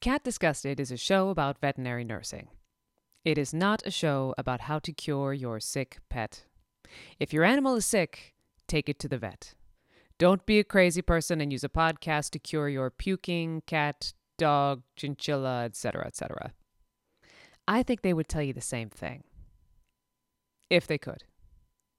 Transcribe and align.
Cat 0.00 0.24
Disgusted 0.24 0.80
is 0.80 0.90
a 0.90 0.96
show 0.96 1.28
about 1.28 1.60
veterinary 1.60 2.04
nursing. 2.04 2.48
It 3.22 3.36
is 3.36 3.52
not 3.52 3.82
a 3.84 3.90
show 3.90 4.34
about 4.38 4.62
how 4.62 4.78
to 4.78 4.94
cure 4.94 5.34
your 5.34 5.60
sick 5.60 5.98
pet. 6.08 6.44
If 7.18 7.34
your 7.34 7.44
animal 7.44 7.74
is 7.74 7.84
sick, 7.84 8.32
take 8.66 8.88
it 8.88 8.98
to 9.00 9.08
the 9.08 9.18
vet. 9.18 9.52
Don't 10.16 10.46
be 10.46 10.58
a 10.58 10.64
crazy 10.64 11.02
person 11.02 11.42
and 11.42 11.52
use 11.52 11.64
a 11.64 11.68
podcast 11.68 12.30
to 12.30 12.38
cure 12.38 12.70
your 12.70 12.88
puking 12.88 13.62
cat, 13.66 14.14
dog, 14.38 14.84
chinchilla, 14.96 15.64
etc., 15.66 16.06
etc. 16.06 16.54
I 17.68 17.82
think 17.82 18.00
they 18.00 18.14
would 18.14 18.28
tell 18.28 18.42
you 18.42 18.54
the 18.54 18.62
same 18.62 18.88
thing. 18.88 19.24
If 20.70 20.86
they 20.86 20.96
could. 20.96 21.24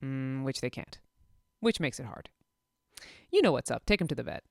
Mm, 0.03 0.43
which 0.43 0.61
they 0.61 0.71
can't. 0.71 0.97
Which 1.59 1.79
makes 1.79 1.99
it 1.99 2.07
hard. 2.07 2.29
You 3.29 3.43
know 3.43 3.51
what's 3.51 3.69
up. 3.69 3.85
Take 3.85 3.99
them 3.99 4.07
to 4.07 4.15
the 4.15 4.23
vet. 4.23 4.43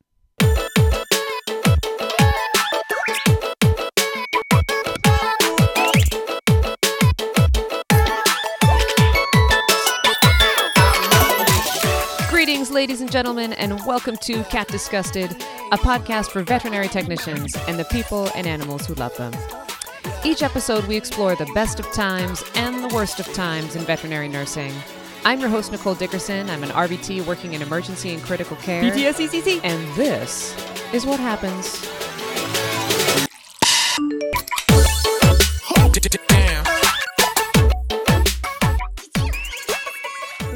Greetings, 12.61 12.75
ladies 12.75 13.01
and 13.01 13.11
gentlemen, 13.11 13.55
and 13.55 13.81
welcome 13.87 14.19
to 14.19 14.45
Cat 14.45 14.69
Disgusted, 14.69 15.31
a 15.73 15.79
podcast 15.79 16.27
for 16.27 16.43
veterinary 16.43 16.89
technicians 16.89 17.57
and 17.67 17.79
the 17.79 17.87
people 17.87 18.29
and 18.35 18.47
animals 18.47 18.85
who 18.85 18.93
love 18.97 19.17
them. 19.17 19.33
Each 20.27 20.43
episode, 20.43 20.85
we 20.85 20.95
explore 20.95 21.35
the 21.35 21.51
best 21.55 21.81
of 21.81 21.91
times 21.93 22.45
and 22.55 22.85
the 22.85 22.95
worst 22.95 23.19
of 23.19 23.33
times 23.33 23.77
in 23.77 23.83
veterinary 23.85 24.29
nursing. 24.29 24.75
I'm 25.25 25.41
your 25.41 25.49
host, 25.49 25.73
Nicole 25.73 25.95
Dickerson. 25.95 26.51
I'm 26.51 26.63
an 26.63 26.69
RVT 26.69 27.25
working 27.25 27.55
in 27.55 27.63
emergency 27.63 28.13
and 28.13 28.23
critical 28.23 28.59
care. 28.59 28.83
VTS 28.83 29.27
ECC. 29.27 29.61
And 29.65 29.97
this 29.97 30.55
is 30.93 31.07
what 31.07 31.19
happens 31.19 31.89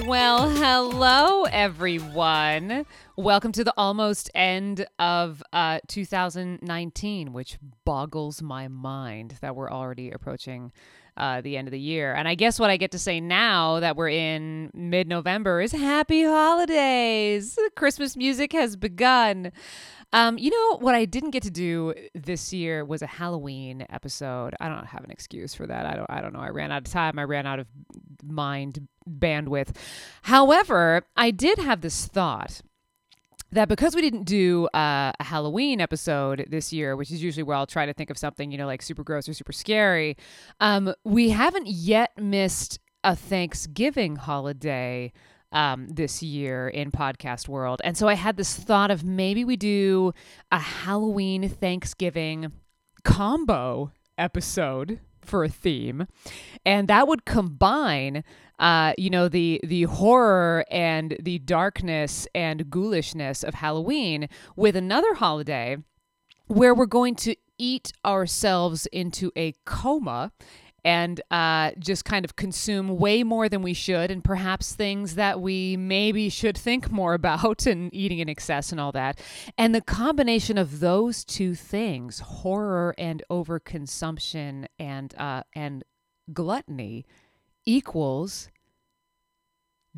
Well, 0.06 0.50
hello, 0.50 1.34
everyone. 1.55 2.84
Welcome 3.14 3.52
to 3.52 3.62
the 3.62 3.72
almost 3.77 4.28
end 4.34 4.86
of 4.98 5.41
uh, 5.52 5.78
2019, 5.86 7.33
which 7.33 7.58
boggles 7.84 8.42
my 8.42 8.66
mind 8.66 9.36
that 9.41 9.55
we're 9.55 9.70
already 9.70 10.10
approaching 10.10 10.72
uh, 11.17 11.41
the 11.41 11.57
end 11.57 11.69
of 11.69 11.73
the 11.73 11.81
year. 11.81 12.12
And 12.15 12.27
I 12.27 12.34
guess 12.34 12.59
what 12.59 12.70
I 12.70 12.77
get 12.77 12.91
to 12.93 12.98
say 12.98 13.20
now 13.20 13.81
that 13.81 13.97
we're 13.97 14.09
in 14.09 14.70
mid 14.75 15.09
November 15.09 15.61
is 15.61 15.73
happy 15.73 16.25
holidays. 16.25 17.59
Christmas 17.77 18.17
music 18.17 18.53
has 18.53 18.77
begun. 18.77 19.53
Um, 20.12 20.39
you 20.39 20.51
know 20.51 20.79
what 20.79 20.95
I 20.95 21.06
didn't 21.06 21.31
get 21.31 21.43
to 21.43 21.51
do 21.51 21.93
this 22.15 22.53
year 22.53 22.84
was 22.84 23.03
a 23.03 23.06
Halloween 23.06 23.84
episode. 23.91 24.55
I 24.61 24.69
don't 24.69 24.87
have 24.87 25.03
an 25.03 25.11
excuse 25.11 25.55
for 25.55 25.67
that. 25.67 25.87
I 25.87 25.97
don't. 25.97 26.09
I 26.09 26.21
don't 26.21 26.33
know. 26.33 26.41
I 26.41 26.51
ran 26.51 26.71
out 26.71 26.87
of 26.87 26.93
time. 26.93 27.19
I 27.19 27.25
ran 27.25 27.47
out 27.47 27.59
of 27.59 27.67
mind 28.23 28.87
bandwidth. 29.09 29.77
However, 30.23 31.03
I 31.17 31.31
did 31.31 31.59
have 31.59 31.81
this 31.81 32.06
thought 32.06 32.61
that 33.55 33.69
because 33.69 33.94
we 33.94 34.02
didn't 34.02 34.24
do 34.24 34.66
uh, 34.74 35.12
a 35.19 35.24
Halloween 35.24 35.80
episode 35.80 36.47
this 36.48 36.72
year, 36.72 36.97
which 36.97 37.10
is 37.10 37.22
usually 37.22 37.42
where 37.42 37.56
I'll 37.56 37.66
try 37.66 37.86
to 37.86 37.92
think 37.92 38.10
of 38.10 38.19
something, 38.19 38.52
you 38.52 38.58
know, 38.58 38.66
like 38.66 38.83
super 38.83 39.02
gross 39.02 39.28
or 39.28 39.34
super 39.34 39.52
scary, 39.52 40.16
um, 40.60 40.92
we 41.05 41.30
haven't 41.30 41.66
yet 41.66 42.10
missed 42.20 42.78
a 43.02 43.14
Thanksgiving 43.14 44.16
holiday 44.16 45.12
um, 45.52 45.88
this 45.88 46.22
year 46.22 46.69
in 46.69 46.91
podcast 46.91 47.48
world. 47.48 47.80
And 47.84 47.97
so 47.97 48.08
I 48.08 48.14
had 48.14 48.36
this 48.36 48.55
thought 48.55 48.91
of 48.91 49.05
maybe 49.05 49.44
we 49.44 49.56
do 49.56 50.12
a 50.50 50.58
Halloween 50.58 51.48
Thanksgiving 51.48 52.52
combo 53.05 53.92
episode 54.19 55.00
for 55.25 55.44
a 55.44 55.48
theme. 55.48 56.06
And 56.64 56.89
that 56.89 57.08
would 57.08 57.25
combine 57.25 58.25
uh, 58.58 58.92
you 58.97 59.10
know 59.10 59.28
the 59.28 59.60
the 59.65 59.82
horror 59.82 60.65
and 60.71 61.16
the 61.21 61.38
darkness 61.41 62.28
and 62.34 62.71
ghoulishness 62.71 63.43
of 63.43 63.54
halloween 63.54 64.28
with 64.54 64.76
another 64.76 65.15
holiday 65.15 65.76
where 66.47 66.75
we're 66.75 66.87
going 66.87 67.16
to 67.16 67.34
eat 67.59 67.93
ourselves 68.04 68.87
into 68.87 69.32
a 69.37 69.54
coma 69.65 70.31
and 70.84 71.21
uh, 71.31 71.71
just 71.78 72.05
kind 72.05 72.25
of 72.25 72.37
consume 72.37 72.99
way 72.99 73.22
more 73.22 73.49
than 73.49 73.62
we 73.62 73.72
should, 73.72 74.11
and 74.11 74.22
perhaps 74.22 74.75
things 74.75 75.15
that 75.15 75.41
we 75.41 75.77
maybe 75.77 76.28
should 76.28 76.59
think 76.59 76.91
more 76.91 77.15
about, 77.15 77.67
and 77.67 77.93
eating 77.95 78.19
in 78.19 78.28
excess 78.28 78.71
and 78.71 78.81
all 78.81 78.93
that. 78.93 79.19
And 79.56 79.75
the 79.75 79.81
combination 79.81 80.59
of 80.59 80.81
those 80.81 81.25
two 81.25 81.55
things, 81.55 82.21
horror 82.21 82.94
and 82.99 83.23
overconsumption 83.31 84.67
and 84.78 85.15
uh, 85.17 85.43
and 85.55 85.84
gluttony, 86.33 87.06
equals 87.65 88.50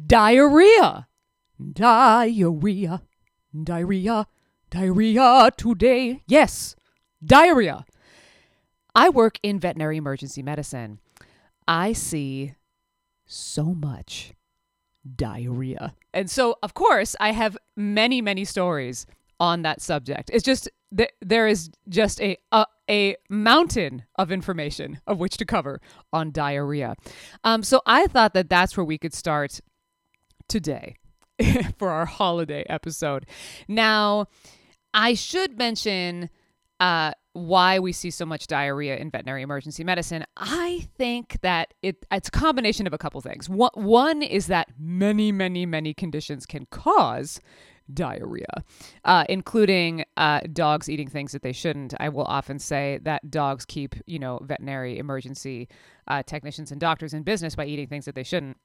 diarrhea. 0.07 1.09
Diarrhea, 1.73 3.03
diarrhea, 3.65 4.27
diarrhea 4.71 5.51
today. 5.57 6.23
Yes, 6.27 6.77
diarrhea. 7.25 7.87
I 8.97 9.11
work 9.11 9.39
in 9.43 9.61
veterinary 9.61 9.99
emergency 9.99 10.43
medicine. 10.43 11.01
I 11.69 11.93
see 11.93 12.55
so 13.27 13.65
much 13.67 14.33
diarrhea. 15.15 15.95
And 16.15 16.31
so, 16.31 16.57
of 16.63 16.73
course, 16.73 17.15
I 17.21 17.33
have 17.33 17.59
many, 17.77 18.23
many 18.23 18.45
stories 18.47 19.07
on 19.39 19.63
that 19.63 19.83
subject. 19.83 20.31
It's 20.33 20.43
just 20.43 20.71
th- 20.97 21.13
there 21.21 21.47
is 21.47 21.71
just 21.89 22.21
a, 22.23 22.39
a 22.51 22.67
a 22.89 23.17
mountain 23.29 24.05
of 24.17 24.31
information 24.31 25.01
of 25.07 25.19
which 25.19 25.37
to 25.37 25.45
cover 25.45 25.81
on 26.13 26.31
diarrhea. 26.31 26.95
Um, 27.43 27.63
so 27.65 27.83
I 27.85 28.07
thought 28.07 28.33
that 28.35 28.49
that's 28.49 28.77
where 28.77 28.85
we 28.85 28.97
could 28.97 29.13
start 29.13 29.61
today 30.49 30.95
for 31.79 31.91
our 31.91 32.07
holiday 32.07 32.65
episode. 32.69 33.27
Now, 33.67 34.27
I 34.95 35.15
should 35.15 35.59
mention 35.59 36.31
uh, 36.79 37.13
why 37.37 37.79
we 37.79 37.93
see 37.93 38.11
so 38.11 38.25
much 38.25 38.47
diarrhea 38.47 38.97
in 38.97 39.11
veterinary 39.11 39.43
emergency 39.43 39.85
medicine. 39.85 40.25
I 40.37 40.89
think 40.97 41.39
that 41.43 41.75
it, 41.83 42.05
it's 42.11 42.29
a 42.29 42.33
combination 42.33 42.87
of 42.87 42.93
a 42.93 42.99
couple 42.99 43.21
things. 43.21 43.49
One, 43.49 43.71
one 43.75 44.23
is 44.23 44.47
that 44.47 44.69
many, 44.79 45.33
many, 45.33 45.67
many 45.67 45.95
conditions 45.95 46.47
can 46.47 46.67
cause 46.67 47.41
diarrhea, 47.93 48.65
uh, 49.05 49.25
including 49.29 50.05
uh, 50.17 50.41
dogs 50.53 50.89
eating 50.89 51.09
things 51.09 51.33
that 51.33 51.43
they 51.43 51.53
shouldn't. 51.53 51.95
I 52.01 52.09
will 52.09 52.25
often 52.25 52.59
say 52.59 52.99
that 53.03 53.31
dogs 53.31 53.65
keep, 53.65 53.95
you 54.07 54.19
know, 54.19 54.41
veterinary 54.43 54.99
emergency 54.99 55.69
uh, 56.09 56.23
technicians 56.23 56.73
and 56.73 56.81
doctors 56.81 57.15
in 57.15 57.23
business 57.23 57.55
by 57.55 57.67
eating 57.67 57.87
things 57.87 58.05
that 58.07 58.15
they 58.15 58.25
shouldn't. 58.25 58.57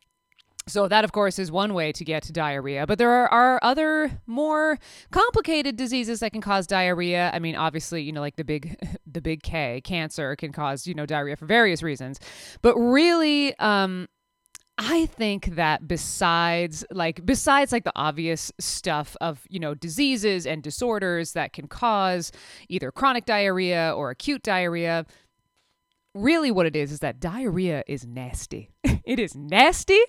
So 0.67 0.87
that, 0.87 1.03
of 1.03 1.11
course, 1.11 1.39
is 1.39 1.51
one 1.51 1.73
way 1.73 1.91
to 1.91 2.05
get 2.05 2.29
diarrhea. 2.31 2.85
But 2.85 2.99
there 2.99 3.09
are, 3.09 3.27
are, 3.27 3.59
other 3.63 4.21
more 4.27 4.77
complicated 5.09 5.75
diseases 5.75 6.19
that 6.19 6.31
can 6.31 6.41
cause 6.41 6.67
diarrhea. 6.67 7.31
I 7.33 7.39
mean, 7.39 7.55
obviously, 7.55 8.03
you 8.03 8.11
know, 8.11 8.21
like 8.21 8.35
the 8.35 8.43
big, 8.43 8.77
the 9.11 9.21
big 9.21 9.41
K, 9.41 9.81
cancer 9.83 10.35
can 10.35 10.51
cause 10.51 10.85
you 10.85 10.93
know 10.93 11.05
diarrhea 11.05 11.35
for 11.35 11.45
various 11.45 11.81
reasons. 11.81 12.19
But 12.61 12.75
really, 12.77 13.57
um, 13.57 14.07
I 14.77 15.05
think 15.07 15.55
that 15.55 15.87
besides 15.87 16.85
like 16.91 17.25
besides 17.25 17.71
like 17.71 17.83
the 17.83 17.91
obvious 17.95 18.51
stuff 18.59 19.15
of, 19.21 19.45
you 19.49 19.59
know, 19.59 19.73
diseases 19.73 20.47
and 20.47 20.63
disorders 20.63 21.33
that 21.33 21.53
can 21.53 21.67
cause 21.67 22.31
either 22.69 22.91
chronic 22.91 23.25
diarrhea 23.25 23.93
or 23.95 24.09
acute 24.09 24.43
diarrhea, 24.43 25.05
really 26.15 26.51
what 26.51 26.65
it 26.65 26.75
is 26.75 26.91
is 26.91 26.99
that 26.99 27.19
diarrhea 27.19 27.83
is 27.87 28.05
nasty. 28.05 28.71
it 29.03 29.19
is 29.19 29.35
nasty. 29.35 29.99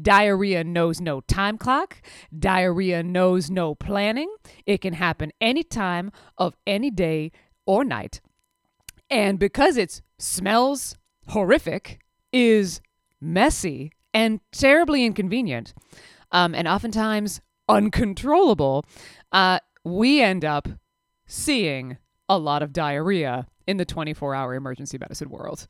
Diarrhea 0.00 0.64
knows 0.64 1.00
no 1.00 1.20
time 1.22 1.58
clock. 1.58 2.02
Diarrhea 2.36 3.02
knows 3.02 3.50
no 3.50 3.74
planning. 3.74 4.34
It 4.66 4.80
can 4.80 4.94
happen 4.94 5.32
any 5.40 5.62
time 5.62 6.10
of 6.38 6.54
any 6.66 6.90
day 6.90 7.32
or 7.66 7.84
night. 7.84 8.20
And 9.10 9.38
because 9.38 9.76
it 9.76 10.02
smells 10.18 10.96
horrific, 11.28 12.00
is 12.32 12.80
messy, 13.20 13.92
and 14.14 14.40
terribly 14.50 15.04
inconvenient, 15.04 15.74
um, 16.32 16.54
and 16.54 16.66
oftentimes 16.66 17.40
uncontrollable, 17.68 18.84
uh, 19.32 19.58
we 19.84 20.20
end 20.20 20.44
up 20.44 20.68
seeing 21.26 21.98
a 22.28 22.38
lot 22.38 22.62
of 22.62 22.72
diarrhea 22.72 23.46
in 23.66 23.76
the 23.76 23.84
24 23.84 24.34
hour 24.34 24.54
emergency 24.54 24.98
medicine 24.98 25.28
world. 25.28 25.66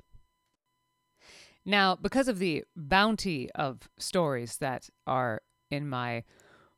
Now, 1.64 1.96
because 1.96 2.28
of 2.28 2.38
the 2.38 2.64
bounty 2.76 3.50
of 3.52 3.88
stories 3.98 4.56
that 4.58 4.88
are 5.06 5.42
in 5.70 5.88
my 5.88 6.24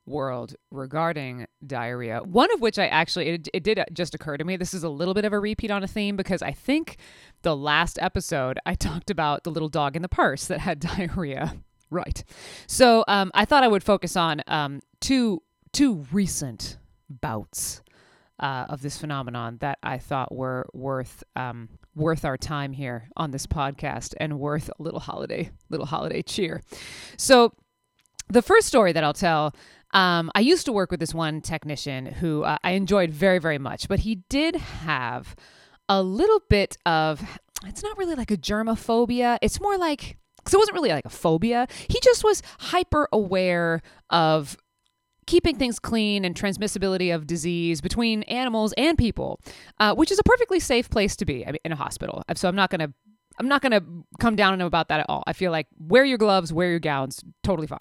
world 0.06 0.54
regarding 0.70 1.46
diarrhea. 1.66 2.20
One 2.22 2.52
of 2.52 2.60
which 2.60 2.78
I 2.78 2.86
actually, 2.86 3.28
it, 3.28 3.48
it, 3.54 3.62
did 3.62 3.82
just 3.92 4.14
occur 4.14 4.36
to 4.36 4.44
me. 4.44 4.56
This 4.56 4.74
is 4.74 4.84
a 4.84 4.88
little 4.88 5.14
bit 5.14 5.24
of 5.24 5.32
a 5.32 5.38
repeat 5.38 5.70
on 5.70 5.82
a 5.82 5.86
theme 5.86 6.16
because 6.16 6.42
I 6.42 6.52
think 6.52 6.98
the 7.42 7.56
last 7.56 7.98
episode 8.00 8.58
I 8.66 8.74
talked 8.74 9.10
about 9.10 9.44
the 9.44 9.50
little 9.50 9.68
dog 9.68 9.96
in 9.96 10.02
the 10.02 10.08
purse 10.08 10.46
that 10.46 10.60
had 10.60 10.80
diarrhea. 10.80 11.56
Right. 11.90 12.24
So 12.66 13.04
um, 13.08 13.30
I 13.34 13.44
thought 13.44 13.62
I 13.62 13.68
would 13.68 13.84
focus 13.84 14.16
on 14.16 14.42
um, 14.46 14.80
two 15.00 15.42
two 15.72 16.06
recent 16.12 16.78
bouts 17.10 17.82
uh, 18.38 18.66
of 18.68 18.80
this 18.80 18.96
phenomenon 18.96 19.58
that 19.60 19.78
I 19.82 19.98
thought 19.98 20.32
were 20.32 20.66
worth 20.72 21.24
um, 21.34 21.68
worth 21.94 22.24
our 22.24 22.36
time 22.36 22.72
here 22.72 23.08
on 23.16 23.30
this 23.30 23.46
podcast 23.46 24.14
and 24.18 24.38
worth 24.38 24.70
a 24.78 24.82
little 24.82 25.00
holiday 25.00 25.50
little 25.70 25.86
holiday 25.86 26.22
cheer. 26.22 26.62
So 27.16 27.52
the 28.28 28.42
first 28.42 28.66
story 28.66 28.92
that 28.92 29.04
I'll 29.04 29.12
tell. 29.12 29.54
Um, 29.92 30.32
I 30.34 30.40
used 30.40 30.66
to 30.66 30.72
work 30.72 30.90
with 30.90 30.98
this 30.98 31.14
one 31.14 31.40
technician 31.40 32.06
who 32.06 32.42
uh, 32.42 32.56
I 32.64 32.72
enjoyed 32.72 33.10
very, 33.10 33.38
very 33.38 33.58
much, 33.58 33.86
but 33.88 34.00
he 34.00 34.16
did 34.28 34.56
have 34.56 35.36
a 35.88 36.02
little 36.02 36.40
bit 36.50 36.76
of, 36.84 37.22
it's 37.64 37.82
not 37.82 37.96
really 37.96 38.16
like 38.16 38.32
a 38.32 38.36
germophobia. 38.36 39.38
It's 39.40 39.60
more 39.60 39.78
like, 39.78 40.16
because 40.38 40.52
it 40.52 40.58
wasn't 40.58 40.74
really 40.74 40.88
like 40.88 41.04
a 41.04 41.10
phobia. 41.10 41.68
He 41.88 42.00
just 42.02 42.24
was 42.24 42.42
hyper 42.58 43.08
aware 43.12 43.82
of 44.10 44.56
keeping 45.26 45.56
things 45.56 45.78
clean 45.78 46.24
and 46.24 46.34
transmissibility 46.34 47.14
of 47.14 47.26
disease 47.26 47.80
between 47.80 48.22
animals 48.24 48.72
and 48.76 48.96
people, 48.98 49.40
uh, 49.80 49.94
which 49.94 50.10
is 50.10 50.18
a 50.18 50.22
perfectly 50.22 50.60
safe 50.60 50.90
place 50.90 51.16
to 51.16 51.24
be 51.24 51.46
I 51.46 51.52
mean, 51.52 51.58
in 51.64 51.72
a 51.72 51.76
hospital. 51.76 52.22
So 52.34 52.48
I'm 52.48 52.56
not 52.56 52.70
going 52.70 52.80
to. 52.80 52.92
I'm 53.36 53.48
not 53.48 53.62
going 53.62 53.72
to 53.72 53.82
come 54.20 54.36
down 54.36 54.52
on 54.52 54.60
him 54.60 54.66
about 54.68 54.86
that 54.90 55.00
at 55.00 55.06
all. 55.08 55.24
I 55.26 55.32
feel 55.32 55.50
like 55.50 55.66
wear 55.76 56.04
your 56.04 56.18
gloves, 56.18 56.52
wear 56.52 56.70
your 56.70 56.78
gowns, 56.78 57.24
totally 57.42 57.66
fine. 57.66 57.80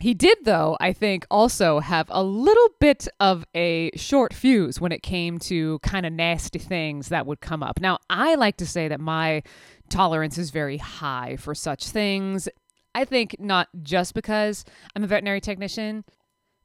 He 0.00 0.14
did, 0.14 0.38
though, 0.44 0.78
I 0.80 0.94
think, 0.94 1.26
also 1.30 1.80
have 1.80 2.06
a 2.08 2.22
little 2.22 2.68
bit 2.80 3.06
of 3.20 3.44
a 3.54 3.90
short 3.96 4.32
fuse 4.32 4.80
when 4.80 4.90
it 4.90 5.02
came 5.02 5.38
to 5.40 5.78
kind 5.80 6.06
of 6.06 6.14
nasty 6.14 6.58
things 6.58 7.10
that 7.10 7.26
would 7.26 7.42
come 7.42 7.62
up. 7.62 7.80
Now, 7.82 7.98
I 8.08 8.34
like 8.36 8.56
to 8.56 8.66
say 8.66 8.88
that 8.88 8.98
my 8.98 9.42
tolerance 9.90 10.38
is 10.38 10.48
very 10.48 10.78
high 10.78 11.36
for 11.36 11.54
such 11.54 11.88
things. 11.88 12.48
I 12.94 13.04
think 13.04 13.36
not 13.38 13.68
just 13.82 14.14
because 14.14 14.64
I'm 14.96 15.04
a 15.04 15.06
veterinary 15.06 15.42
technician, 15.42 16.04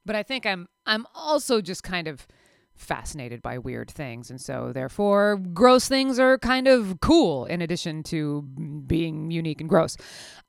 but 0.04 0.16
I 0.16 0.22
think 0.22 0.46
I'm 0.46 0.68
I'm 0.86 1.06
also 1.14 1.60
just 1.60 1.82
kind 1.82 2.08
of 2.08 2.26
fascinated 2.76 3.40
by 3.40 3.56
weird 3.56 3.88
things 3.88 4.30
and 4.30 4.40
so 4.40 4.72
therefore 4.74 5.36
gross 5.36 5.86
things 5.86 6.18
are 6.18 6.38
kind 6.38 6.66
of 6.66 6.98
cool 7.00 7.44
in 7.44 7.62
addition 7.62 8.02
to 8.02 8.42
being 8.86 9.30
unique 9.30 9.60
and 9.60 9.70
gross. 9.70 9.96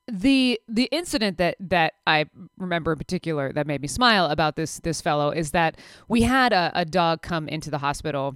The 0.08 0.60
the 0.68 0.90
incident 0.92 1.38
that 1.38 1.56
that 1.60 1.94
I 2.08 2.26
remember 2.58 2.94
in 2.94 2.98
particular 2.98 3.54
that 3.54 3.68
made 3.68 3.82
me 3.82 3.88
smile 3.88 4.28
about 4.28 4.56
this 4.56 4.80
this 4.80 5.02
fellow 5.02 5.30
is 5.32 5.52
that 5.52 5.78
we 6.08 6.24
had 6.24 6.54
a, 6.54 6.72
a 6.74 6.86
dog 6.86 7.22
come 7.22 7.48
into 7.48 7.70
the 7.70 7.80
hospital 7.80 8.36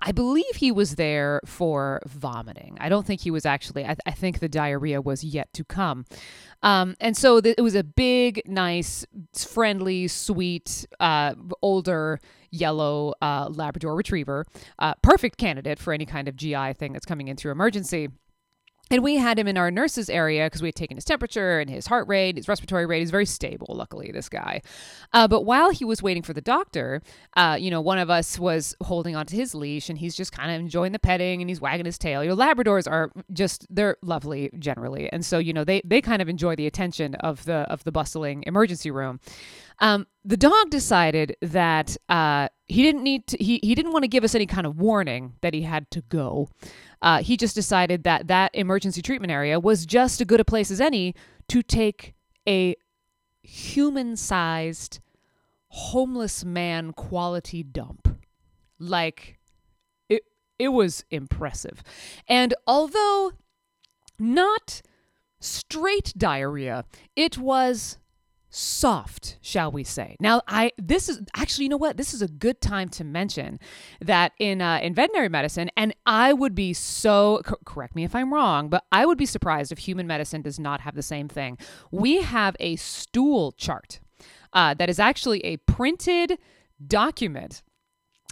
I 0.00 0.12
believe 0.12 0.56
he 0.56 0.70
was 0.70 0.94
there 0.94 1.40
for 1.44 2.00
vomiting. 2.06 2.76
I 2.80 2.88
don't 2.88 3.04
think 3.06 3.20
he 3.22 3.30
was 3.30 3.44
actually, 3.44 3.84
I, 3.84 3.88
th- 3.88 4.00
I 4.06 4.12
think 4.12 4.38
the 4.38 4.48
diarrhea 4.48 5.00
was 5.00 5.24
yet 5.24 5.52
to 5.54 5.64
come. 5.64 6.06
Um, 6.62 6.96
and 7.00 7.16
so 7.16 7.40
th- 7.40 7.56
it 7.58 7.62
was 7.62 7.74
a 7.74 7.82
big, 7.82 8.42
nice, 8.46 9.04
friendly, 9.34 10.06
sweet, 10.08 10.86
uh, 11.00 11.34
older 11.62 12.20
yellow 12.50 13.14
uh, 13.20 13.48
Labrador 13.50 13.96
retriever. 13.96 14.46
Uh, 14.78 14.94
perfect 15.02 15.36
candidate 15.36 15.78
for 15.78 15.92
any 15.92 16.06
kind 16.06 16.28
of 16.28 16.36
GI 16.36 16.74
thing 16.74 16.92
that's 16.92 17.06
coming 17.06 17.28
in 17.28 17.36
through 17.36 17.52
emergency. 17.52 18.08
And 18.90 19.02
we 19.02 19.16
had 19.16 19.38
him 19.38 19.46
in 19.46 19.56
our 19.56 19.70
nurses 19.70 20.08
area 20.08 20.46
because 20.46 20.62
we 20.62 20.68
had 20.68 20.74
taken 20.74 20.96
his 20.96 21.04
temperature 21.04 21.60
and 21.60 21.68
his 21.68 21.86
heart 21.86 22.08
rate, 22.08 22.36
his 22.36 22.48
respiratory 22.48 22.86
rate. 22.86 23.00
He's 23.00 23.10
very 23.10 23.26
stable, 23.26 23.74
luckily, 23.74 24.10
this 24.12 24.28
guy. 24.28 24.62
Uh, 25.12 25.28
but 25.28 25.42
while 25.42 25.70
he 25.70 25.84
was 25.84 26.02
waiting 26.02 26.22
for 26.22 26.32
the 26.32 26.40
doctor, 26.40 27.02
uh, 27.36 27.56
you 27.58 27.70
know, 27.70 27.80
one 27.80 27.98
of 27.98 28.10
us 28.10 28.38
was 28.38 28.74
holding 28.82 29.16
onto 29.16 29.36
his 29.36 29.54
leash 29.54 29.88
and 29.88 29.98
he's 29.98 30.16
just 30.16 30.32
kind 30.32 30.50
of 30.50 30.60
enjoying 30.60 30.92
the 30.92 30.98
petting 30.98 31.40
and 31.40 31.50
he's 31.50 31.60
wagging 31.60 31.86
his 31.86 31.98
tail. 31.98 32.24
Your 32.24 32.36
Labradors 32.36 32.90
are 32.90 33.10
just, 33.32 33.66
they're 33.70 33.96
lovely 34.02 34.50
generally. 34.58 35.10
And 35.12 35.24
so, 35.24 35.38
you 35.38 35.52
know, 35.52 35.64
they, 35.64 35.82
they 35.84 36.00
kind 36.00 36.22
of 36.22 36.28
enjoy 36.28 36.56
the 36.56 36.66
attention 36.66 37.14
of 37.16 37.44
the, 37.44 37.66
of 37.70 37.84
the 37.84 37.92
bustling 37.92 38.44
emergency 38.46 38.90
room. 38.90 39.20
Um, 39.80 40.06
the 40.24 40.36
dog 40.36 40.70
decided 40.70 41.36
that 41.40 41.96
uh, 42.08 42.48
he 42.68 42.82
didn't 42.82 43.02
need 43.02 43.26
to, 43.28 43.36
he, 43.38 43.58
he 43.62 43.74
didn't 43.74 43.92
want 43.92 44.02
to 44.02 44.08
give 44.08 44.24
us 44.24 44.34
any 44.34 44.46
kind 44.46 44.66
of 44.66 44.78
warning 44.78 45.34
that 45.40 45.54
he 45.54 45.62
had 45.62 45.90
to 45.90 46.02
go. 46.02 46.48
Uh, 47.00 47.22
he 47.22 47.36
just 47.36 47.54
decided 47.54 48.04
that 48.04 48.28
that 48.28 48.54
emergency 48.54 49.00
treatment 49.00 49.32
area 49.32 49.58
was 49.58 49.86
just 49.86 50.20
as 50.20 50.26
good 50.26 50.40
a 50.40 50.44
place 50.44 50.70
as 50.70 50.80
any 50.80 51.14
to 51.48 51.62
take 51.62 52.14
a 52.46 52.76
human 53.42 54.16
sized 54.16 55.00
homeless 55.68 56.44
man 56.44 56.92
quality 56.92 57.62
dump. 57.62 58.08
Like, 58.78 59.38
it, 60.08 60.22
it 60.58 60.68
was 60.68 61.04
impressive. 61.10 61.82
And 62.28 62.54
although 62.66 63.32
not 64.18 64.82
straight 65.40 66.12
diarrhea, 66.16 66.84
it 67.16 67.38
was 67.38 67.98
soft, 68.50 69.36
shall 69.40 69.70
we 69.70 69.84
say. 69.84 70.16
Now, 70.20 70.42
I 70.48 70.72
this 70.78 71.08
is 71.08 71.20
actually, 71.36 71.64
you 71.64 71.68
know 71.70 71.76
what? 71.76 71.96
This 71.96 72.14
is 72.14 72.22
a 72.22 72.28
good 72.28 72.60
time 72.60 72.88
to 72.90 73.04
mention 73.04 73.58
that 74.00 74.32
in 74.38 74.60
uh, 74.62 74.80
in 74.82 74.94
veterinary 74.94 75.28
medicine, 75.28 75.70
and 75.76 75.94
I 76.06 76.32
would 76.32 76.54
be 76.54 76.72
so 76.72 77.42
co- 77.44 77.58
correct 77.64 77.94
me 77.94 78.04
if 78.04 78.14
I'm 78.14 78.32
wrong, 78.32 78.68
but 78.68 78.84
I 78.90 79.06
would 79.06 79.18
be 79.18 79.26
surprised 79.26 79.72
if 79.72 79.78
human 79.78 80.06
medicine 80.06 80.42
does 80.42 80.58
not 80.58 80.80
have 80.82 80.94
the 80.94 81.02
same 81.02 81.28
thing. 81.28 81.58
We 81.90 82.22
have 82.22 82.56
a 82.60 82.76
stool 82.76 83.52
chart 83.52 84.00
uh, 84.52 84.74
that 84.74 84.88
is 84.88 84.98
actually 84.98 85.44
a 85.44 85.58
printed 85.58 86.38
document 86.86 87.62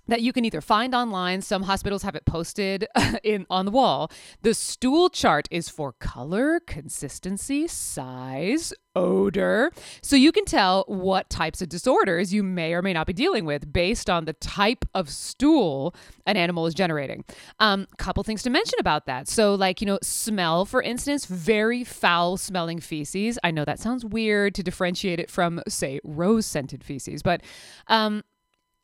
that 0.09 0.23
you 0.23 0.33
can 0.33 0.45
either 0.45 0.61
find 0.61 0.95
online 0.95 1.43
some 1.43 1.63
hospitals 1.63 2.03
have 2.03 2.15
it 2.15 2.25
posted 2.25 2.87
in 3.23 3.47
on 3.51 3.65
the 3.67 3.71
wall. 3.71 4.11
The 4.43 4.55
stool 4.55 5.09
chart 5.11 5.49
is 5.51 5.69
for 5.69 5.93
color 5.93 6.61
consistency 6.61 7.67
size 7.67 8.73
odor. 8.95 9.71
So 10.03 10.17
you 10.17 10.33
can 10.33 10.47
tell 10.47 10.85
what 10.89 11.29
types 11.29 11.61
of 11.61 11.69
disorders 11.69 12.33
you 12.33 12.43
may 12.43 12.73
or 12.73 12.83
may 12.83 12.95
not 12.95 13.07
be 13.07 13.13
dealing 13.13 13.45
with 13.45 13.71
based 13.73 14.09
on 14.09 14.25
the 14.25 14.33
type 14.33 14.85
of 14.95 15.11
stool 15.11 15.95
an 16.25 16.37
animal 16.37 16.67
is 16.67 16.75
generating. 16.75 17.25
Um, 17.61 17.87
couple 17.99 18.23
things 18.23 18.43
to 18.45 18.51
mention 18.51 18.79
about 18.81 19.07
that. 19.07 19.29
So 19.29 19.55
like 19.55 19.81
you 19.81 19.87
know 19.87 19.99
smell 20.03 20.65
for 20.65 20.83
instance 20.83 21.27
very 21.27 21.85
foul 21.85 22.37
smelling 22.37 22.81
feces. 22.81 23.39
I 23.45 23.51
know 23.51 23.65
that 23.65 23.79
sounds 23.79 24.05
weird 24.05 24.55
to 24.55 24.63
differentiate 24.63 25.21
it 25.21 25.31
from 25.31 25.63
say 25.69 26.01
rose 26.03 26.47
scented 26.47 26.83
feces 26.83 27.23
but 27.23 27.43
um, 27.89 28.23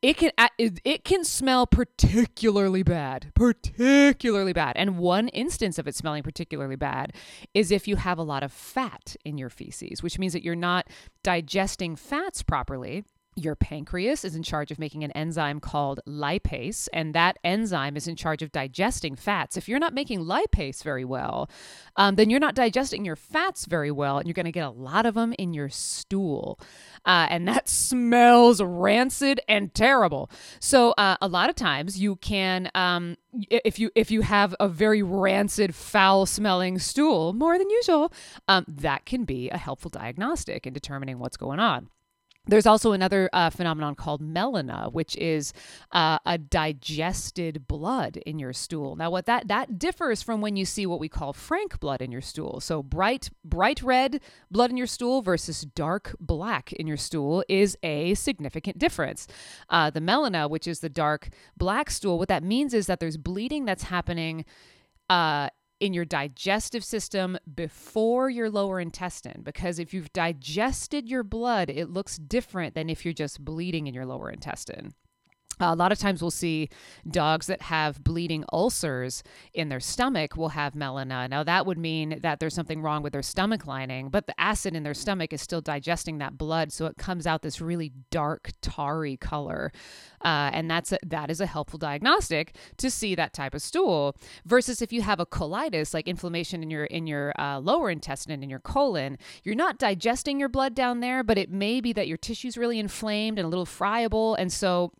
it 0.02 0.16
can 0.16 0.32
it 0.58 1.04
can 1.04 1.24
smell 1.24 1.66
particularly 1.66 2.82
bad 2.82 3.32
particularly 3.34 4.52
bad. 4.52 4.76
And 4.76 4.98
one 4.98 5.28
instance 5.28 5.78
of 5.78 5.86
it 5.86 5.94
smelling 5.94 6.22
particularly 6.22 6.76
bad 6.76 7.12
is 7.54 7.70
if 7.70 7.86
you 7.86 7.96
have 7.96 8.18
a 8.18 8.22
lot 8.22 8.42
of 8.42 8.52
fat 8.52 9.16
in 9.24 9.38
your 9.38 9.48
feces 9.48 10.02
which 10.02 10.18
means 10.18 10.32
that 10.32 10.42
you're 10.42 10.56
not 10.56 10.88
digesting 11.22 11.96
fats 11.96 12.42
properly 12.42 13.04
your 13.34 13.56
pancreas 13.56 14.24
is 14.24 14.36
in 14.36 14.42
charge 14.42 14.70
of 14.70 14.78
making 14.78 15.04
an 15.04 15.10
enzyme 15.12 15.58
called 15.58 16.00
lipase, 16.06 16.88
and 16.92 17.14
that 17.14 17.38
enzyme 17.42 17.96
is 17.96 18.06
in 18.06 18.14
charge 18.14 18.42
of 18.42 18.52
digesting 18.52 19.16
fats. 19.16 19.56
If 19.56 19.68
you're 19.68 19.78
not 19.78 19.94
making 19.94 20.20
lipase 20.20 20.82
very 20.82 21.04
well, 21.04 21.48
um, 21.96 22.16
then 22.16 22.28
you're 22.28 22.40
not 22.40 22.54
digesting 22.54 23.04
your 23.04 23.16
fats 23.16 23.64
very 23.64 23.90
well, 23.90 24.18
and 24.18 24.26
you're 24.26 24.34
going 24.34 24.44
to 24.44 24.52
get 24.52 24.66
a 24.66 24.70
lot 24.70 25.06
of 25.06 25.14
them 25.14 25.34
in 25.38 25.54
your 25.54 25.70
stool. 25.70 26.60
Uh, 27.06 27.26
and 27.30 27.48
that 27.48 27.68
smells 27.70 28.62
rancid 28.62 29.40
and 29.48 29.74
terrible. 29.74 30.30
So 30.60 30.92
uh, 30.92 31.16
a 31.22 31.28
lot 31.28 31.48
of 31.48 31.56
times 31.56 31.98
you 31.98 32.16
can, 32.16 32.70
um, 32.74 33.16
if 33.48 33.78
you 33.78 33.90
if 33.94 34.10
you 34.10 34.20
have 34.20 34.54
a 34.60 34.68
very 34.68 35.02
rancid, 35.02 35.74
foul-smelling 35.74 36.78
stool 36.78 37.32
more 37.32 37.56
than 37.56 37.70
usual, 37.70 38.12
um, 38.46 38.66
that 38.68 39.06
can 39.06 39.24
be 39.24 39.48
a 39.48 39.56
helpful 39.56 39.88
diagnostic 39.88 40.66
in 40.66 40.74
determining 40.74 41.18
what's 41.18 41.38
going 41.38 41.58
on. 41.58 41.88
There's 42.46 42.66
also 42.66 42.90
another 42.90 43.30
uh, 43.32 43.50
phenomenon 43.50 43.94
called 43.94 44.20
melena, 44.20 44.92
which 44.92 45.14
is 45.16 45.52
uh, 45.92 46.18
a 46.26 46.38
digested 46.38 47.68
blood 47.68 48.16
in 48.26 48.40
your 48.40 48.52
stool. 48.52 48.96
Now, 48.96 49.10
what 49.10 49.26
that 49.26 49.46
that 49.46 49.78
differs 49.78 50.22
from 50.22 50.40
when 50.40 50.56
you 50.56 50.64
see 50.64 50.84
what 50.84 50.98
we 50.98 51.08
call 51.08 51.32
frank 51.32 51.78
blood 51.78 52.02
in 52.02 52.10
your 52.10 52.20
stool. 52.20 52.58
So, 52.58 52.82
bright 52.82 53.30
bright 53.44 53.80
red 53.80 54.20
blood 54.50 54.70
in 54.70 54.76
your 54.76 54.88
stool 54.88 55.22
versus 55.22 55.62
dark 55.62 56.16
black 56.18 56.72
in 56.72 56.88
your 56.88 56.96
stool 56.96 57.44
is 57.48 57.78
a 57.84 58.14
significant 58.14 58.76
difference. 58.76 59.28
Uh, 59.68 59.90
the 59.90 60.00
melena, 60.00 60.50
which 60.50 60.66
is 60.66 60.80
the 60.80 60.88
dark 60.88 61.28
black 61.56 61.90
stool, 61.90 62.18
what 62.18 62.28
that 62.28 62.42
means 62.42 62.74
is 62.74 62.86
that 62.88 62.98
there's 62.98 63.16
bleeding 63.16 63.66
that's 63.66 63.84
happening 63.84 64.44
uh, 65.08 65.48
in 65.82 65.92
your 65.92 66.04
digestive 66.04 66.84
system 66.84 67.36
before 67.56 68.30
your 68.30 68.48
lower 68.48 68.78
intestine 68.78 69.40
because 69.42 69.80
if 69.80 69.92
you've 69.92 70.12
digested 70.12 71.08
your 71.08 71.24
blood, 71.24 71.68
it 71.68 71.90
looks 71.90 72.18
different 72.18 72.76
than 72.76 72.88
if 72.88 73.04
you're 73.04 73.12
just 73.12 73.44
bleeding 73.44 73.88
in 73.88 73.92
your 73.92 74.06
lower 74.06 74.30
intestine 74.30 74.94
a 75.70 75.74
lot 75.74 75.92
of 75.92 75.98
times 75.98 76.22
we'll 76.22 76.30
see 76.30 76.68
dogs 77.08 77.46
that 77.46 77.62
have 77.62 78.02
bleeding 78.02 78.44
ulcers 78.52 79.22
in 79.52 79.68
their 79.68 79.80
stomach 79.80 80.36
will 80.36 80.50
have 80.50 80.74
melena. 80.74 81.28
Now, 81.28 81.42
that 81.44 81.66
would 81.66 81.78
mean 81.78 82.18
that 82.22 82.40
there's 82.40 82.54
something 82.54 82.82
wrong 82.82 83.02
with 83.02 83.12
their 83.12 83.22
stomach 83.22 83.66
lining, 83.66 84.08
but 84.08 84.26
the 84.26 84.40
acid 84.40 84.74
in 84.74 84.82
their 84.82 84.94
stomach 84.94 85.32
is 85.32 85.42
still 85.42 85.60
digesting 85.60 86.18
that 86.18 86.38
blood, 86.38 86.72
so 86.72 86.86
it 86.86 86.96
comes 86.96 87.26
out 87.26 87.42
this 87.42 87.60
really 87.60 87.92
dark, 88.10 88.50
tarry 88.60 89.16
color. 89.16 89.72
Uh, 90.24 90.50
and 90.52 90.70
that's 90.70 90.92
a, 90.92 90.98
that 91.04 91.30
is 91.30 91.40
a 91.40 91.46
helpful 91.46 91.78
diagnostic 91.78 92.54
to 92.76 92.90
see 92.90 93.14
that 93.14 93.32
type 93.32 93.54
of 93.54 93.62
stool. 93.62 94.16
Versus 94.44 94.80
if 94.80 94.92
you 94.92 95.02
have 95.02 95.20
a 95.20 95.26
colitis, 95.26 95.92
like 95.92 96.06
inflammation 96.06 96.62
in 96.62 96.70
your 96.70 96.84
in 96.84 97.06
your 97.06 97.32
uh, 97.38 97.58
lower 97.58 97.90
intestine 97.90 98.42
in 98.42 98.48
your 98.50 98.60
colon, 98.60 99.18
you're 99.42 99.54
not 99.54 99.78
digesting 99.78 100.38
your 100.38 100.48
blood 100.48 100.74
down 100.74 101.00
there, 101.00 101.22
but 101.22 101.38
it 101.38 101.50
may 101.50 101.80
be 101.80 101.92
that 101.92 102.08
your 102.08 102.16
tissue's 102.16 102.56
really 102.56 102.78
inflamed 102.78 103.38
and 103.38 103.46
a 103.46 103.48
little 103.48 103.66
friable, 103.66 104.34
and 104.36 104.52
so 104.52 104.92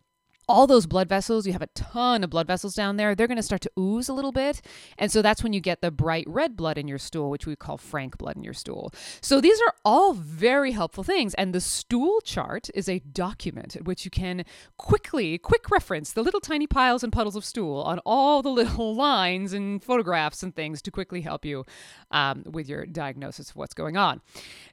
all 0.47 0.67
those 0.67 0.85
blood 0.85 1.07
vessels, 1.07 1.45
you 1.47 1.53
have 1.53 1.61
a 1.61 1.67
ton 1.67 2.23
of 2.23 2.29
blood 2.29 2.47
vessels 2.47 2.75
down 2.75 2.97
there, 2.97 3.15
they're 3.15 3.27
going 3.27 3.37
to 3.37 3.43
start 3.43 3.61
to 3.61 3.71
ooze 3.79 4.09
a 4.09 4.13
little 4.13 4.31
bit. 4.31 4.61
And 4.97 5.11
so 5.11 5.21
that's 5.21 5.43
when 5.43 5.53
you 5.53 5.59
get 5.59 5.81
the 5.81 5.91
bright 5.91 6.25
red 6.27 6.55
blood 6.55 6.77
in 6.77 6.87
your 6.87 6.97
stool, 6.97 7.29
which 7.29 7.45
we 7.45 7.55
call 7.55 7.77
frank 7.77 8.17
blood 8.17 8.35
in 8.35 8.43
your 8.43 8.53
stool. 8.53 8.91
So 9.21 9.39
these 9.39 9.59
are 9.61 9.73
all 9.85 10.13
very 10.13 10.71
helpful 10.71 11.03
things. 11.03 11.33
And 11.35 11.53
the 11.53 11.61
stool 11.61 12.21
chart 12.21 12.69
is 12.73 12.89
a 12.89 12.99
document 12.99 13.77
which 13.83 14.05
you 14.05 14.11
can 14.11 14.43
quickly, 14.77 15.37
quick 15.37 15.69
reference 15.69 16.13
the 16.13 16.23
little 16.23 16.39
tiny 16.39 16.67
piles 16.67 17.03
and 17.03 17.13
puddles 17.13 17.35
of 17.35 17.45
stool 17.45 17.81
on 17.81 17.99
all 18.05 18.41
the 18.41 18.49
little 18.49 18.95
lines 19.03 19.53
and 19.53 19.83
photographs 19.83 20.43
and 20.43 20.55
things 20.55 20.81
to 20.81 20.91
quickly 20.91 21.21
help 21.21 21.45
you 21.45 21.65
um, 22.11 22.43
with 22.45 22.67
your 22.67 22.85
diagnosis 22.85 23.49
of 23.49 23.55
what's 23.55 23.73
going 23.73 23.97
on. 23.97 24.21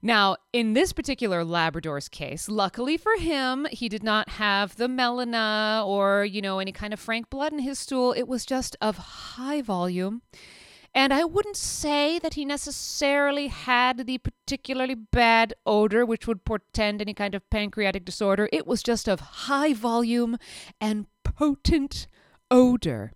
Now, 0.02 0.36
in 0.52 0.72
this 0.72 0.92
particular 0.92 1.44
Labrador's 1.44 2.08
case, 2.08 2.48
luckily 2.48 2.96
for 2.96 3.16
him, 3.16 3.66
he 3.70 3.88
did 3.88 4.02
not 4.02 4.30
have 4.30 4.76
the 4.76 4.88
or, 5.86 6.24
you 6.24 6.40
know, 6.40 6.58
any 6.58 6.72
kind 6.72 6.92
of 6.92 7.00
frank 7.00 7.30
blood 7.30 7.52
in 7.52 7.60
his 7.60 7.78
stool. 7.78 8.12
It 8.12 8.28
was 8.28 8.44
just 8.44 8.76
of 8.80 8.96
high 8.96 9.62
volume. 9.62 10.22
And 10.92 11.14
I 11.14 11.22
wouldn't 11.24 11.56
say 11.56 12.18
that 12.18 12.34
he 12.34 12.44
necessarily 12.44 13.46
had 13.46 14.06
the 14.06 14.18
particularly 14.18 14.96
bad 14.96 15.54
odor, 15.64 16.04
which 16.04 16.26
would 16.26 16.44
portend 16.44 17.00
any 17.00 17.14
kind 17.14 17.34
of 17.34 17.48
pancreatic 17.48 18.04
disorder. 18.04 18.48
It 18.52 18.66
was 18.66 18.82
just 18.82 19.08
of 19.08 19.20
high 19.20 19.72
volume 19.72 20.36
and 20.80 21.06
potent 21.22 22.08
odor. 22.50 23.12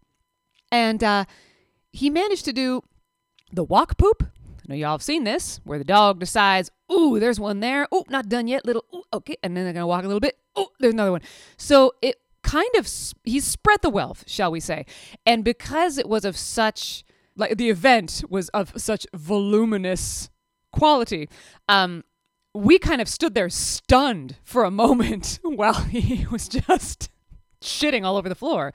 And 0.71 1.03
uh, 1.03 1.25
he 1.91 2.11
managed 2.11 2.45
to 2.45 2.53
do 2.53 2.83
the 3.53 3.65
walk 3.65 3.99
poop. 3.99 4.23
I 4.23 4.63
know 4.69 4.75
y'all 4.77 4.93
have 4.93 5.03
seen 5.03 5.25
this, 5.25 5.61
where 5.65 5.79
the 5.79 5.85
dog 5.85 6.21
decides, 6.21 6.71
ooh, 6.91 7.19
there's 7.19 7.41
one 7.41 7.61
there. 7.61 7.89
Oh, 7.91 8.05
not 8.09 8.29
done 8.29 8.47
yet. 8.47 8.65
Little, 8.65 8.85
ooh, 8.95 9.03
okay. 9.13 9.37
And 9.43 9.57
then 9.57 9.65
they're 9.65 9.73
going 9.73 9.83
to 9.83 9.87
walk 9.87 10.05
a 10.05 10.07
little 10.07 10.21
bit. 10.21 10.39
Oh, 10.57 10.69
there's 10.79 10.95
another 10.95 11.11
one. 11.11 11.23
So 11.57 11.93
it 12.01 12.17
kind 12.45 12.71
of 12.79 12.89
he's 13.25 13.45
spread 13.45 13.83
the 13.83 13.91
wealth, 13.91 14.23
shall 14.27 14.53
we 14.53 14.61
say. 14.61 14.87
And 15.27 15.43
because 15.43 15.99
it 15.99 16.09
was 16.09 16.25
of 16.25 16.37
such 16.37 17.05
like 17.37 17.57
the 17.57 17.71
event 17.71 18.23
was 18.29 18.49
of 18.51 18.73
such 18.77 19.07
voluminous 19.13 20.31
quality, 20.73 21.29
um, 21.69 22.05
we 22.55 22.79
kind 22.79 23.01
of 23.01 23.09
stood 23.09 23.35
there 23.35 23.51
stunned 23.51 24.37
for 24.45 24.63
a 24.63 24.71
moment 24.71 25.41
while 25.43 25.83
he 25.85 26.27
was 26.31 26.49
just 26.49 27.11
shitting 27.61 28.05
all 28.05 28.17
over 28.17 28.29
the 28.29 28.35
floor. 28.37 28.73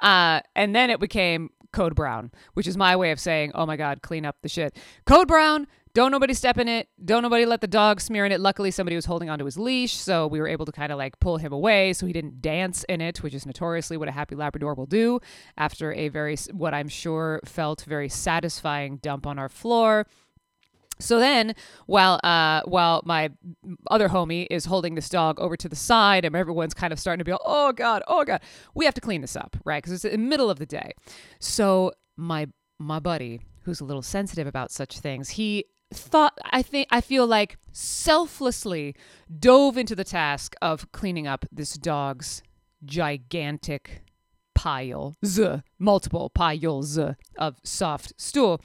Uh, 0.00 0.40
and 0.54 0.76
then 0.76 0.90
it 0.90 1.00
became 1.00 1.50
Code 1.72 1.96
Brown, 1.96 2.30
which 2.54 2.68
is 2.68 2.76
my 2.76 2.94
way 2.94 3.10
of 3.10 3.18
saying, 3.18 3.50
oh 3.54 3.66
my 3.66 3.76
God, 3.76 4.00
clean 4.02 4.24
up 4.24 4.36
the 4.42 4.48
shit. 4.48 4.76
Code 5.06 5.26
Brown, 5.26 5.66
don't 5.98 6.12
nobody 6.12 6.32
step 6.32 6.58
in 6.58 6.68
it. 6.68 6.88
Don't 7.04 7.24
nobody 7.24 7.44
let 7.44 7.60
the 7.60 7.66
dog 7.66 8.00
smear 8.00 8.24
in 8.24 8.30
it. 8.30 8.38
Luckily, 8.38 8.70
somebody 8.70 8.94
was 8.94 9.04
holding 9.04 9.28
onto 9.28 9.44
his 9.44 9.58
leash, 9.58 9.96
so 9.96 10.28
we 10.28 10.38
were 10.38 10.46
able 10.46 10.64
to 10.64 10.70
kind 10.70 10.92
of 10.92 10.96
like 10.96 11.18
pull 11.18 11.38
him 11.38 11.52
away 11.52 11.92
so 11.92 12.06
he 12.06 12.12
didn't 12.12 12.40
dance 12.40 12.84
in 12.84 13.00
it, 13.00 13.20
which 13.20 13.34
is 13.34 13.44
notoriously 13.44 13.96
what 13.96 14.06
a 14.06 14.12
happy 14.12 14.36
Labrador 14.36 14.74
will 14.74 14.86
do 14.86 15.18
after 15.56 15.92
a 15.92 16.08
very, 16.08 16.36
what 16.52 16.72
I'm 16.72 16.86
sure 16.86 17.40
felt 17.44 17.82
very 17.82 18.08
satisfying 18.08 18.98
dump 18.98 19.26
on 19.26 19.40
our 19.40 19.48
floor. 19.48 20.06
So 21.00 21.18
then, 21.18 21.56
while 21.86 22.20
uh, 22.22 22.62
while 22.64 23.02
my 23.04 23.30
other 23.90 24.08
homie 24.08 24.46
is 24.52 24.66
holding 24.66 24.94
this 24.94 25.08
dog 25.08 25.40
over 25.40 25.56
to 25.56 25.68
the 25.68 25.74
side, 25.74 26.24
and 26.24 26.36
everyone's 26.36 26.74
kind 26.74 26.92
of 26.92 27.00
starting 27.00 27.18
to 27.18 27.24
be, 27.24 27.32
like, 27.32 27.40
oh 27.44 27.72
god, 27.72 28.04
oh 28.06 28.24
god, 28.24 28.40
we 28.72 28.84
have 28.84 28.94
to 28.94 29.00
clean 29.00 29.20
this 29.20 29.34
up, 29.34 29.56
right? 29.64 29.82
Because 29.82 29.94
it's 29.94 30.04
in 30.04 30.22
the 30.22 30.28
middle 30.28 30.48
of 30.48 30.60
the 30.60 30.66
day. 30.66 30.92
So 31.40 31.90
my 32.16 32.46
my 32.78 33.00
buddy, 33.00 33.40
who's 33.62 33.80
a 33.80 33.84
little 33.84 34.02
sensitive 34.02 34.46
about 34.46 34.70
such 34.70 35.00
things, 35.00 35.30
he 35.30 35.64
thought 35.92 36.38
I 36.44 36.62
think 36.62 36.88
I 36.90 37.00
feel 37.00 37.26
like 37.26 37.56
selflessly 37.72 38.94
dove 39.38 39.78
into 39.78 39.94
the 39.94 40.04
task 40.04 40.54
of 40.60 40.90
cleaning 40.92 41.26
up 41.26 41.46
this 41.50 41.74
dog's 41.74 42.42
gigantic 42.84 44.02
piles, 44.54 45.16
multiple 45.78 46.30
piles 46.30 46.98
of 47.38 47.56
soft 47.62 48.12
stool. 48.16 48.60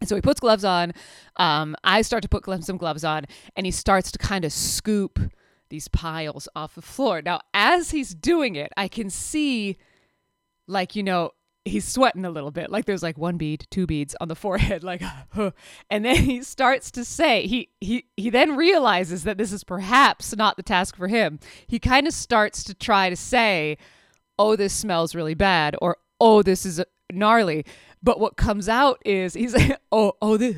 And 0.00 0.08
so 0.08 0.16
he 0.16 0.20
puts 0.20 0.40
gloves 0.40 0.64
on. 0.64 0.92
Um, 1.36 1.76
I 1.84 2.02
start 2.02 2.22
to 2.22 2.28
put 2.28 2.44
some 2.64 2.76
gloves 2.76 3.04
on, 3.04 3.26
and 3.54 3.64
he 3.64 3.70
starts 3.70 4.10
to 4.12 4.18
kind 4.18 4.44
of 4.44 4.52
scoop 4.52 5.20
these 5.68 5.86
piles 5.86 6.48
off 6.56 6.74
the 6.74 6.82
floor. 6.82 7.22
Now, 7.22 7.40
as 7.54 7.92
he's 7.92 8.14
doing 8.14 8.56
it, 8.56 8.72
I 8.76 8.88
can 8.88 9.10
see, 9.10 9.78
like, 10.66 10.96
you 10.96 11.04
know, 11.04 11.30
he's 11.64 11.86
sweating 11.86 12.24
a 12.24 12.30
little 12.30 12.50
bit 12.50 12.70
like 12.70 12.86
there's 12.86 13.02
like 13.02 13.16
one 13.16 13.36
bead 13.36 13.66
two 13.70 13.86
beads 13.86 14.16
on 14.20 14.28
the 14.28 14.34
forehead 14.34 14.82
like 14.84 15.02
and 15.90 16.04
then 16.04 16.16
he 16.16 16.42
starts 16.42 16.90
to 16.90 17.04
say 17.04 17.46
he 17.46 17.68
he 17.80 18.04
he 18.16 18.30
then 18.30 18.56
realizes 18.56 19.24
that 19.24 19.38
this 19.38 19.52
is 19.52 19.64
perhaps 19.64 20.34
not 20.36 20.56
the 20.56 20.62
task 20.62 20.96
for 20.96 21.08
him. 21.08 21.38
He 21.66 21.78
kind 21.78 22.06
of 22.06 22.14
starts 22.14 22.64
to 22.64 22.74
try 22.74 23.10
to 23.10 23.16
say 23.16 23.78
oh 24.38 24.56
this 24.56 24.72
smells 24.72 25.14
really 25.14 25.34
bad 25.34 25.76
or 25.80 25.98
oh 26.20 26.42
this 26.42 26.66
is 26.66 26.82
gnarly. 27.12 27.64
But 28.02 28.18
what 28.18 28.36
comes 28.36 28.68
out 28.68 29.00
is 29.04 29.34
he's 29.34 29.54
like 29.54 29.78
oh 29.92 30.14
oh 30.20 30.36
this 30.36 30.56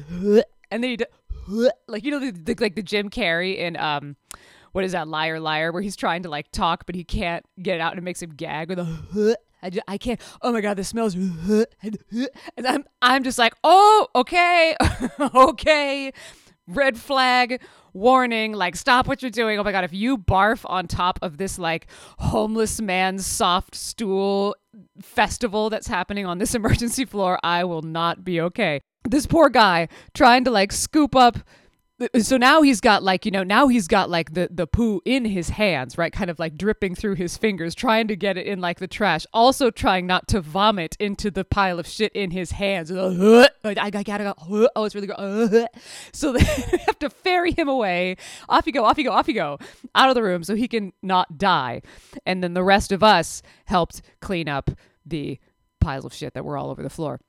and 0.71 0.83
then 0.83 0.91
he 0.91 0.97
does, 0.97 1.71
like 1.87 2.05
you 2.05 2.11
know 2.11 2.21
the, 2.21 2.31
the, 2.31 2.57
like 2.59 2.75
the 2.75 2.83
Jim 2.83 3.11
Carrey 3.11 3.59
in 3.59 3.77
um 3.77 4.17
what 4.73 4.85
is 4.85 4.93
that 4.93 5.07
liar 5.07 5.39
liar 5.39 5.71
where 5.71 5.83
he's 5.83 5.97
trying 5.97 6.23
to 6.23 6.29
like 6.31 6.51
talk 6.51 6.87
but 6.87 6.95
he 6.95 7.05
can't 7.05 7.45
get 7.63 7.77
it 7.77 7.81
out 7.81 7.93
and 7.93 7.99
it 7.99 8.03
makes 8.03 8.23
him 8.23 8.31
gag 8.31 8.71
with 8.71 8.79
a 8.79 9.37
I, 9.65 9.71
just, 9.71 9.85
I 9.89 9.99
can't. 9.99 10.21
Oh 10.43 10.53
my 10.53 10.61
god, 10.61 10.77
this 10.77 10.89
smells. 10.89 11.17
And 12.57 12.67
I'm 12.67 12.85
I'm 13.03 13.25
just 13.25 13.39
like, 13.39 13.55
oh, 13.65 14.09
okay, 14.15 14.77
okay. 15.35 16.13
Red 16.67 16.99
flag, 16.99 17.61
warning. 17.93 18.53
Like, 18.53 18.77
stop 18.77 19.07
what 19.07 19.23
you're 19.23 19.31
doing. 19.31 19.59
Oh 19.59 19.65
my 19.65 19.73
god, 19.73 19.85
if 19.85 19.93
you 19.93 20.19
barf 20.19 20.65
on 20.69 20.87
top 20.87 21.19
of 21.23 21.39
this 21.39 21.59
like 21.59 21.87
homeless 22.19 22.81
man's 22.81 23.27
soft 23.27 23.75
stool 23.75 24.55
festival 25.01 25.71
that's 25.71 25.87
happening 25.87 26.27
on 26.27 26.39
this 26.39 26.55
emergency 26.55 27.05
floor, 27.07 27.39
I 27.43 27.65
will 27.65 27.83
not 27.83 28.23
be 28.23 28.41
okay. 28.43 28.81
This 29.09 29.27
poor 29.27 29.49
guy 29.49 29.89
trying 30.15 30.45
to 30.45 30.51
like 30.51 30.73
scoop 30.73 31.17
up 31.17 31.39
Uh, 32.01 32.19
so 32.19 32.37
now 32.37 32.61
he's 32.63 32.81
got 32.81 33.05
like 33.05 33.25
you 33.25 33.31
know 33.31 33.45
now 33.45 33.69
he's 33.69 33.87
got 33.87 34.11
like 34.11 34.35
the 34.35 34.49
the 34.51 34.67
poo 34.67 35.01
in 35.05 35.25
his 35.25 35.51
hands 35.51 35.97
right? 35.97 36.13
Kind 36.13 36.29
of 36.31 36.39
like 36.39 36.57
dripping 36.57 36.95
through 36.97 37.15
his 37.15 37.37
fingers 37.37 37.75
trying 37.75 38.09
to 38.09 38.17
get 38.17 38.37
it 38.37 38.47
in 38.47 38.61
like 38.61 38.81
the 38.81 38.89
trash 38.89 39.27
also 39.33 39.71
trying 39.71 40.07
not 40.07 40.27
to 40.29 40.41
vomit 40.41 40.97
into 40.99 41.31
the 41.31 41.45
pile 41.45 41.79
of 41.79 41.87
shit 41.87 42.13
in 42.13 42.33
his 42.33 42.53
hands. 42.53 42.91
I 43.65 43.91
gotta 43.91 44.25
go. 44.25 44.69
Oh 44.77 44.85
it's 44.85 44.95
really 44.95 45.07
good 45.07 45.69
so 46.13 46.33
they 46.33 46.43
have 46.43 46.99
to 46.99 47.11
ferry 47.11 47.53
him 47.53 47.69
away. 47.69 48.17
Off 48.49 48.67
you 48.67 48.73
go 48.73 48.85
off 48.85 48.99
you 48.99 49.05
go 49.05 49.13
off 49.13 49.29
you 49.29 49.35
go. 49.35 49.59
Out 49.95 50.09
of 50.09 50.17
the 50.17 50.23
room 50.23 50.43
so 50.43 50.57
he 50.57 50.67
can 50.67 50.93
not 51.03 51.39
die. 51.39 51.83
And 52.27 52.43
then 52.43 52.55
the 52.55 52.65
rest 52.65 52.91
of 52.91 53.05
us 53.05 53.41
helped 53.67 54.03
clean 54.21 54.49
up 54.49 54.71
the 55.07 55.39
piles 55.81 56.05
of 56.05 56.13
shit 56.15 56.35
that 56.35 56.45
were 56.45 56.57
all 56.57 56.71
over 56.71 56.83
the 56.83 56.91
floor 56.91 57.21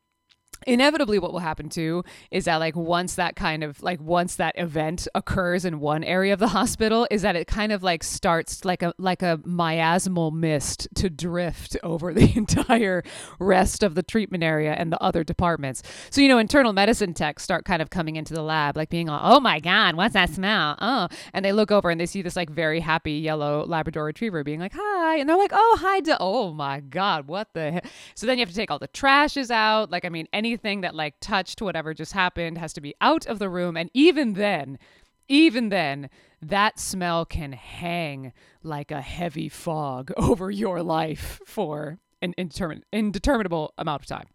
inevitably 0.65 1.19
what 1.19 1.31
will 1.31 1.39
happen 1.39 1.69
too 1.69 2.03
is 2.31 2.45
that 2.45 2.57
like 2.57 2.75
once 2.75 3.15
that 3.15 3.36
kind 3.36 3.63
of 3.63 3.81
like 3.84 4.01
once 4.01 4.36
that 4.36 4.57
event 4.57 5.07
occurs 5.13 5.63
in 5.63 5.79
one 5.79 6.03
area 6.03 6.34
of 6.34 6.39
the 6.39 6.48
hospital 6.48 7.07
is 7.12 7.22
that 7.22 7.36
it 7.36 7.48
kind 7.48 7.72
of 7.72 7.84
like 7.84 8.03
starts 8.03 8.65
like 8.65 8.81
a 8.81 8.93
like 8.98 9.22
a 9.22 9.38
miasmal 9.45 10.34
mist 10.34 10.88
to 10.95 11.10
drift 11.10 11.77
over 11.84 12.13
the 12.13 12.36
entire 12.36 13.03
rest 13.39 13.84
of 13.84 13.95
the 13.95 14.03
treatment 14.03 14.43
area 14.43 14.74
and 14.74 14.91
the 14.91 15.01
other 15.01 15.24
departments. 15.24 15.84
So 16.10 16.22
you 16.22 16.27
know 16.27 16.38
internal 16.38 16.74
medicine 16.74 17.13
techs 17.13 17.43
start 17.43 17.65
kind 17.65 17.81
of 17.81 17.89
coming 17.89 18.15
into 18.15 18.34
the 18.34 18.41
lab 18.41 18.75
like 18.75 18.89
being 18.89 19.07
like 19.07 19.22
oh 19.24 19.39
my 19.39 19.60
god 19.60 19.95
what's 19.95 20.13
that 20.13 20.29
smell? 20.29 20.75
Oh. 20.81 21.07
And 21.34 21.45
they 21.45 21.53
look 21.53 21.72
over 21.72 21.89
and 21.89 22.00
they 22.00 22.05
see 22.05 22.22
this 22.22 22.36
like 22.36 22.50
very 22.50 22.79
happy 22.79 23.13
yellow 23.13 23.65
labrador 23.65 24.05
retriever 24.05 24.43
being 24.43 24.60
like 24.60 24.74
hi. 24.75 25.17
And 25.17 25.29
they're 25.29 25.38
like 25.38 25.51
oh 25.53 25.77
hi 25.79 26.00
de- 26.00 26.17
oh 26.19 26.53
my 26.53 26.79
god 26.79 27.27
what 27.27 27.50
the 27.53 27.81
so 28.15 28.25
then 28.25 28.38
you 28.38 28.41
have 28.41 28.50
to 28.50 28.55
take 28.55 28.72
all 28.72 28.79
the 28.79 28.88
trashes 28.88 29.51
out. 29.51 29.91
Like 29.91 30.05
i 30.05 30.10
mean 30.10 30.27
any 30.34 30.54
anything 30.55 30.81
that 30.81 30.95
like 30.95 31.15
touched 31.19 31.62
whatever 31.62 31.93
just 31.93 32.13
happened 32.13 32.57
has 32.57 32.71
to 32.71 32.81
be 32.81 32.95
out 33.01 33.25
of 33.25 33.39
the 33.39 33.50
room. 33.50 33.75
And 33.75 33.89
even 33.93 34.33
then, 34.33 34.79
even 35.27 35.67
then, 35.67 36.09
that 36.41 36.79
smell 36.79 37.25
can 37.25 37.51
hang 37.51 38.31
like 38.63 38.89
a 38.89 39.01
heavy 39.01 39.50
fog 39.50 40.12
over 40.17 40.50
your 40.50 40.81
life 40.81 41.41
for 41.45 42.00
an 42.21 42.33
indetermin- 42.38 42.83
indeterminable 42.93 43.74
amount 43.77 44.03
of 44.03 44.07
time. 44.07 44.27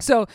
So 0.00 0.26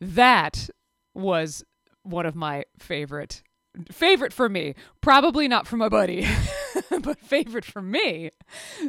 that 0.00 0.70
was 1.14 1.62
one 2.02 2.24
of 2.24 2.34
my 2.34 2.64
favorite 2.78 3.42
favorite 3.90 4.32
for 4.32 4.48
me, 4.48 4.74
probably 5.00 5.48
not 5.48 5.66
for 5.66 5.76
my 5.76 5.88
buddy, 5.88 6.26
but 7.02 7.20
favorite 7.20 7.64
for 7.64 7.82
me, 7.82 8.30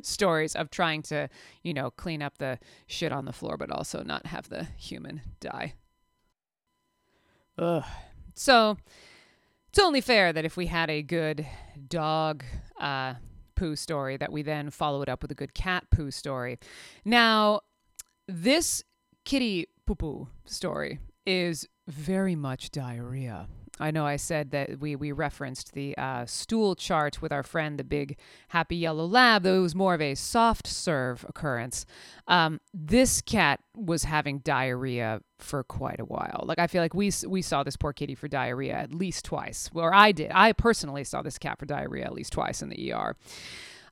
stories 0.01 0.55
of 0.55 0.69
trying 0.69 1.01
to, 1.03 1.29
you 1.63 1.73
know, 1.73 1.91
clean 1.91 2.21
up 2.21 2.37
the 2.37 2.59
shit 2.87 3.11
on 3.11 3.25
the 3.25 3.33
floor, 3.33 3.57
but 3.57 3.71
also 3.71 4.03
not 4.03 4.27
have 4.27 4.49
the 4.49 4.65
human 4.77 5.21
die. 5.39 5.73
Ugh. 7.57 7.83
So 8.33 8.77
it's 9.69 9.79
only 9.79 10.01
fair 10.01 10.33
that 10.33 10.45
if 10.45 10.57
we 10.57 10.67
had 10.67 10.89
a 10.89 11.01
good 11.01 11.45
dog 11.87 12.43
uh, 12.79 13.15
poo 13.55 13.75
story, 13.75 14.17
that 14.17 14.31
we 14.31 14.41
then 14.41 14.69
follow 14.69 15.01
it 15.01 15.09
up 15.09 15.21
with 15.21 15.31
a 15.31 15.35
good 15.35 15.53
cat 15.53 15.85
poo 15.89 16.11
story. 16.11 16.59
Now, 17.03 17.61
this 18.27 18.83
kitty 19.23 19.67
poo 19.85 19.95
poo 19.95 20.27
story 20.45 20.99
is 21.25 21.67
very 21.87 22.35
much 22.35 22.71
diarrhea 22.71 23.47
I 23.79 23.91
know 23.91 24.05
I 24.05 24.15
said 24.15 24.51
that 24.51 24.79
we 24.79 24.95
we 24.95 25.11
referenced 25.11 25.73
the 25.73 25.97
uh, 25.97 26.25
stool 26.25 26.75
chart 26.75 27.21
with 27.21 27.31
our 27.31 27.43
friend, 27.43 27.77
the 27.77 27.83
big 27.83 28.17
happy 28.49 28.77
yellow 28.77 29.05
lab, 29.05 29.43
though 29.43 29.57
it 29.57 29.61
was 29.61 29.75
more 29.75 29.93
of 29.93 30.01
a 30.01 30.15
soft 30.15 30.65
serve 30.65 31.25
occurrence. 31.27 31.85
Um, 32.27 32.61
this 32.73 33.21
cat 33.21 33.59
was 33.75 34.05
having 34.05 34.39
diarrhea 34.39 35.21
for 35.39 35.63
quite 35.63 35.99
a 35.99 36.05
while. 36.05 36.45
Like 36.47 36.59
I 36.59 36.67
feel 36.67 36.81
like 36.81 36.93
we 36.93 37.11
we 37.27 37.41
saw 37.41 37.63
this 37.63 37.75
poor 37.75 37.91
kitty 37.91 38.15
for 38.15 38.29
diarrhea 38.29 38.73
at 38.73 38.93
least 38.93 39.25
twice. 39.25 39.69
Or 39.73 39.93
I 39.93 40.13
did. 40.13 40.31
I 40.33 40.53
personally 40.53 41.03
saw 41.03 41.21
this 41.21 41.37
cat 41.37 41.59
for 41.59 41.65
diarrhea 41.65 42.05
at 42.05 42.13
least 42.13 42.31
twice 42.31 42.61
in 42.61 42.69
the 42.69 42.93
ER. 42.93 43.17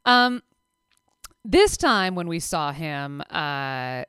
Um, 0.05 0.43
this 1.43 1.75
time 1.75 2.15
when 2.15 2.27
we 2.27 2.39
saw 2.39 2.71
him, 2.71 3.21
uh, 3.29 4.03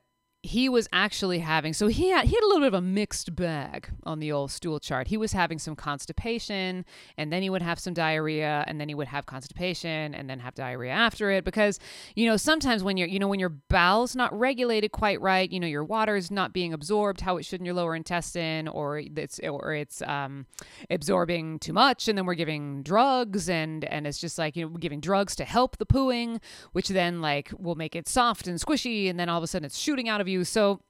he 0.45 0.69
was 0.69 0.87
actually 0.93 1.39
having 1.39 1.73
so 1.73 1.87
he 1.87 2.09
had 2.09 2.25
he 2.25 2.35
had 2.35 2.43
a 2.43 2.45
little 2.45 2.61
bit 2.61 2.67
of 2.67 2.73
a 2.75 2.81
mixed 2.81 3.35
bag 3.35 3.89
on 4.03 4.19
the 4.19 4.31
old 4.31 4.51
stool 4.51 4.79
chart. 4.79 5.07
He 5.07 5.17
was 5.17 5.33
having 5.33 5.57
some 5.57 5.75
constipation 5.75 6.85
and 7.17 7.33
then 7.33 7.41
he 7.41 7.49
would 7.49 7.63
have 7.63 7.79
some 7.79 7.95
diarrhea 7.95 8.63
and 8.67 8.79
then 8.79 8.87
he 8.87 8.93
would 8.93 9.07
have 9.07 9.25
constipation 9.25 10.13
and 10.13 10.29
then 10.29 10.39
have 10.39 10.53
diarrhea 10.53 10.91
after 10.91 11.31
it 11.31 11.43
because 11.45 11.79
you 12.15 12.27
know 12.27 12.37
sometimes 12.37 12.83
when 12.83 12.95
you're 12.95 13.07
you 13.07 13.17
know 13.17 13.27
when 13.27 13.39
your 13.39 13.49
bowels 13.69 14.15
not 14.15 14.37
regulated 14.37 14.91
quite 14.91 15.19
right, 15.19 15.51
you 15.51 15.59
know 15.59 15.67
your 15.67 15.83
water 15.83 16.15
is 16.15 16.29
not 16.29 16.53
being 16.53 16.73
absorbed 16.73 17.21
how 17.21 17.37
it 17.37 17.43
should 17.43 17.59
in 17.59 17.65
your 17.65 17.75
lower 17.75 17.95
intestine 17.95 18.67
or 18.67 18.99
it's 18.99 19.39
or 19.39 19.73
it's 19.73 20.03
um, 20.03 20.45
absorbing 20.91 21.57
too 21.57 21.73
much 21.73 22.07
and 22.07 22.17
then 22.17 22.25
we're 22.25 22.35
giving 22.35 22.83
drugs 22.83 23.49
and 23.49 23.83
and 23.85 24.05
it's 24.05 24.19
just 24.19 24.37
like 24.37 24.55
you 24.55 24.63
know 24.63 24.71
we're 24.71 24.77
giving 24.77 24.99
drugs 24.99 25.35
to 25.35 25.43
help 25.43 25.77
the 25.77 25.85
pooing 25.85 26.39
which 26.73 26.89
then 26.89 27.19
like 27.19 27.51
will 27.57 27.75
make 27.75 27.95
it 27.95 28.07
soft 28.07 28.47
and 28.47 28.59
squishy 28.59 29.09
and 29.09 29.19
then 29.19 29.27
all 29.27 29.39
of 29.39 29.43
a 29.43 29.47
sudden 29.47 29.65
it's 29.65 29.77
shooting 29.77 30.07
out 30.07 30.21
of 30.21 30.27
you 30.27 30.34
you. 30.35 30.43
So 30.43 30.81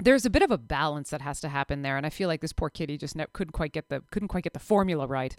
there's 0.00 0.24
a 0.24 0.30
bit 0.30 0.42
of 0.42 0.50
a 0.50 0.58
balance 0.58 1.10
that 1.10 1.20
has 1.22 1.40
to 1.40 1.48
happen 1.48 1.82
there, 1.82 1.96
and 1.96 2.06
I 2.06 2.10
feel 2.10 2.28
like 2.28 2.40
this 2.40 2.52
poor 2.52 2.70
kitty 2.70 2.96
just 2.96 3.16
ne- 3.16 3.26
couldn't 3.32 3.52
quite 3.52 3.72
get 3.72 3.88
the 3.88 4.02
couldn't 4.10 4.28
quite 4.28 4.44
get 4.44 4.52
the 4.52 4.60
formula 4.60 5.06
right. 5.06 5.34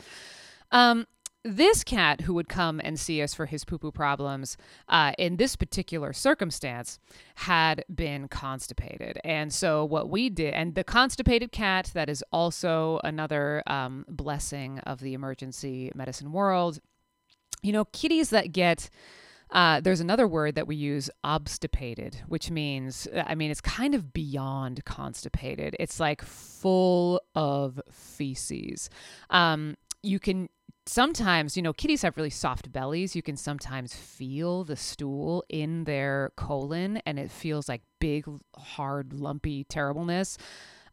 Um, 0.71 1.07
this 1.43 1.86
cat 1.86 2.21
who 2.21 2.33
would 2.33 2.50
come 2.50 2.81
and 2.83 3.00
see 3.00 3.21
us 3.21 3.33
for 3.33 3.45
his 3.45 3.63
poo 3.63 3.77
poo 3.77 3.91
problems 3.91 4.57
uh, 4.89 5.13
in 5.17 5.38
this 5.38 5.55
particular 5.55 6.12
circumstance 6.12 7.00
had 7.36 7.86
been 7.93 8.27
constipated. 8.27 9.19
And 9.24 9.53
so, 9.53 9.86
what 9.86 10.09
we 10.09 10.29
did, 10.29 10.53
and 10.53 10.75
the 10.75 10.83
constipated 10.83 11.53
cat, 11.53 11.91
that 11.93 12.09
is 12.09 12.24
also 12.33 13.00
another 13.03 13.63
um, 13.67 14.05
blessing 14.09 14.79
of 14.79 15.00
the 15.00 15.13
emergency 15.13 15.91
medicine 15.95 16.33
world. 16.33 16.79
You 17.62 17.71
know, 17.71 17.86
kitties 17.86 18.29
that 18.31 18.51
get 18.51 18.89
uh, 19.51 19.82
there's 19.82 20.00
another 20.00 20.27
word 20.27 20.56
that 20.56 20.68
we 20.68 20.75
use, 20.75 21.10
obstipated, 21.24 22.22
which 22.27 22.51
means, 22.51 23.08
I 23.13 23.36
mean, 23.36 23.51
it's 23.51 23.62
kind 23.62 23.96
of 23.96 24.13
beyond 24.13 24.86
constipated. 24.86 25.75
It's 25.79 26.00
like 26.00 26.22
full 26.22 27.22
of 27.36 27.82
feces. 27.91 28.89
Um, 29.29 29.75
you 30.03 30.20
can 30.20 30.50
sometimes, 30.86 31.56
you 31.56 31.63
know, 31.63 31.74
kitties 31.74 32.01
have 32.01 32.18
really 32.18 32.29
soft 32.29 32.72
bellies. 32.72 33.15
You 33.15 33.22
can 33.22 33.38
sometimes 33.38 33.96
feel 33.96 34.63
the 34.63 34.75
stool 34.75 35.44
in 35.50 35.84
their 35.84 36.32
colon 36.36 36.98
and 37.06 37.20
it 37.20 37.32
feels 37.32 37.70
like 37.70 37.82
big, 38.00 38.25
hard, 38.56 39.13
lumpy 39.13 39.63
terribleness. 39.63 40.38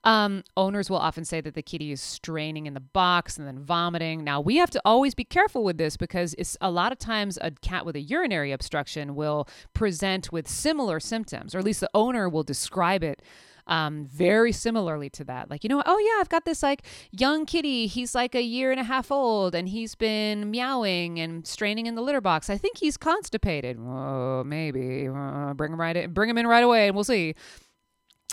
Um, 0.07 0.45
owners 0.57 0.89
will 0.89 0.99
often 0.99 1.25
say 1.25 1.41
that 1.41 1.55
the 1.55 1.63
kitty 1.63 1.91
is 1.91 2.01
straining 2.01 2.67
in 2.67 2.75
the 2.75 2.81
box 2.81 3.39
and 3.39 3.47
then 3.47 3.59
vomiting. 3.59 4.23
Now, 4.23 4.41
we 4.41 4.57
have 4.59 4.71
to 4.71 4.81
always 4.85 5.17
be 5.17 5.25
careful 5.25 5.65
with 5.65 5.79
this 5.79 5.97
because 5.97 6.33
it's 6.39 6.57
a 6.61 6.71
lot 6.71 6.93
of 6.93 6.99
times 7.01 7.41
a 7.43 7.51
cat 7.51 7.85
with 7.85 7.97
a 7.97 8.01
urinary 8.01 8.53
obstruction 8.53 9.17
will 9.17 9.49
present 9.75 10.31
with 10.31 10.47
similar 10.47 11.01
symptoms, 11.01 11.57
or 11.57 11.59
at 11.59 11.65
least 11.65 11.81
the 11.81 11.91
owner 11.93 12.29
will 12.29 12.45
describe 12.45 13.03
it 13.03 13.21
um, 13.67 14.07
very 14.07 14.53
similarly 14.53 15.11
to 15.11 15.25
that. 15.25 15.51
Like, 15.51 15.65
you 15.65 15.69
know, 15.69 15.83
oh 15.85 15.99
yeah, 15.99 16.21
I've 16.21 16.29
got 16.29 16.45
this 16.45 16.63
like 16.63 16.83
young 17.11 17.47
kitty. 17.47 17.89
He's 17.89 18.15
like 18.15 18.37
a 18.37 18.43
year 18.43 18.71
and 18.71 18.79
a 18.79 18.85
half 18.85 19.11
old 19.11 19.57
and 19.57 19.69
he's 19.69 19.97
been 19.97 20.53
meowing 20.53 21.19
and 21.19 21.45
straining 21.45 21.87
in 21.87 21.97
the 21.97 22.03
litter 22.03 22.21
box. 22.21 22.49
I 22.49 22.59
think 22.59 22.79
he's 22.79 22.97
constipated. 22.97 23.77
Oh, 23.81 24.45
maybe. 24.45 25.09
Uh, 25.09 25.53
bring 25.55 25.73
him 25.73 25.81
right 25.81 25.97
in, 25.97 26.13
bring 26.13 26.31
him 26.31 26.39
in 26.39 26.47
right 26.47 26.63
away 26.63 26.87
and 26.87 26.95
we'll 26.95 27.03
see 27.03 27.35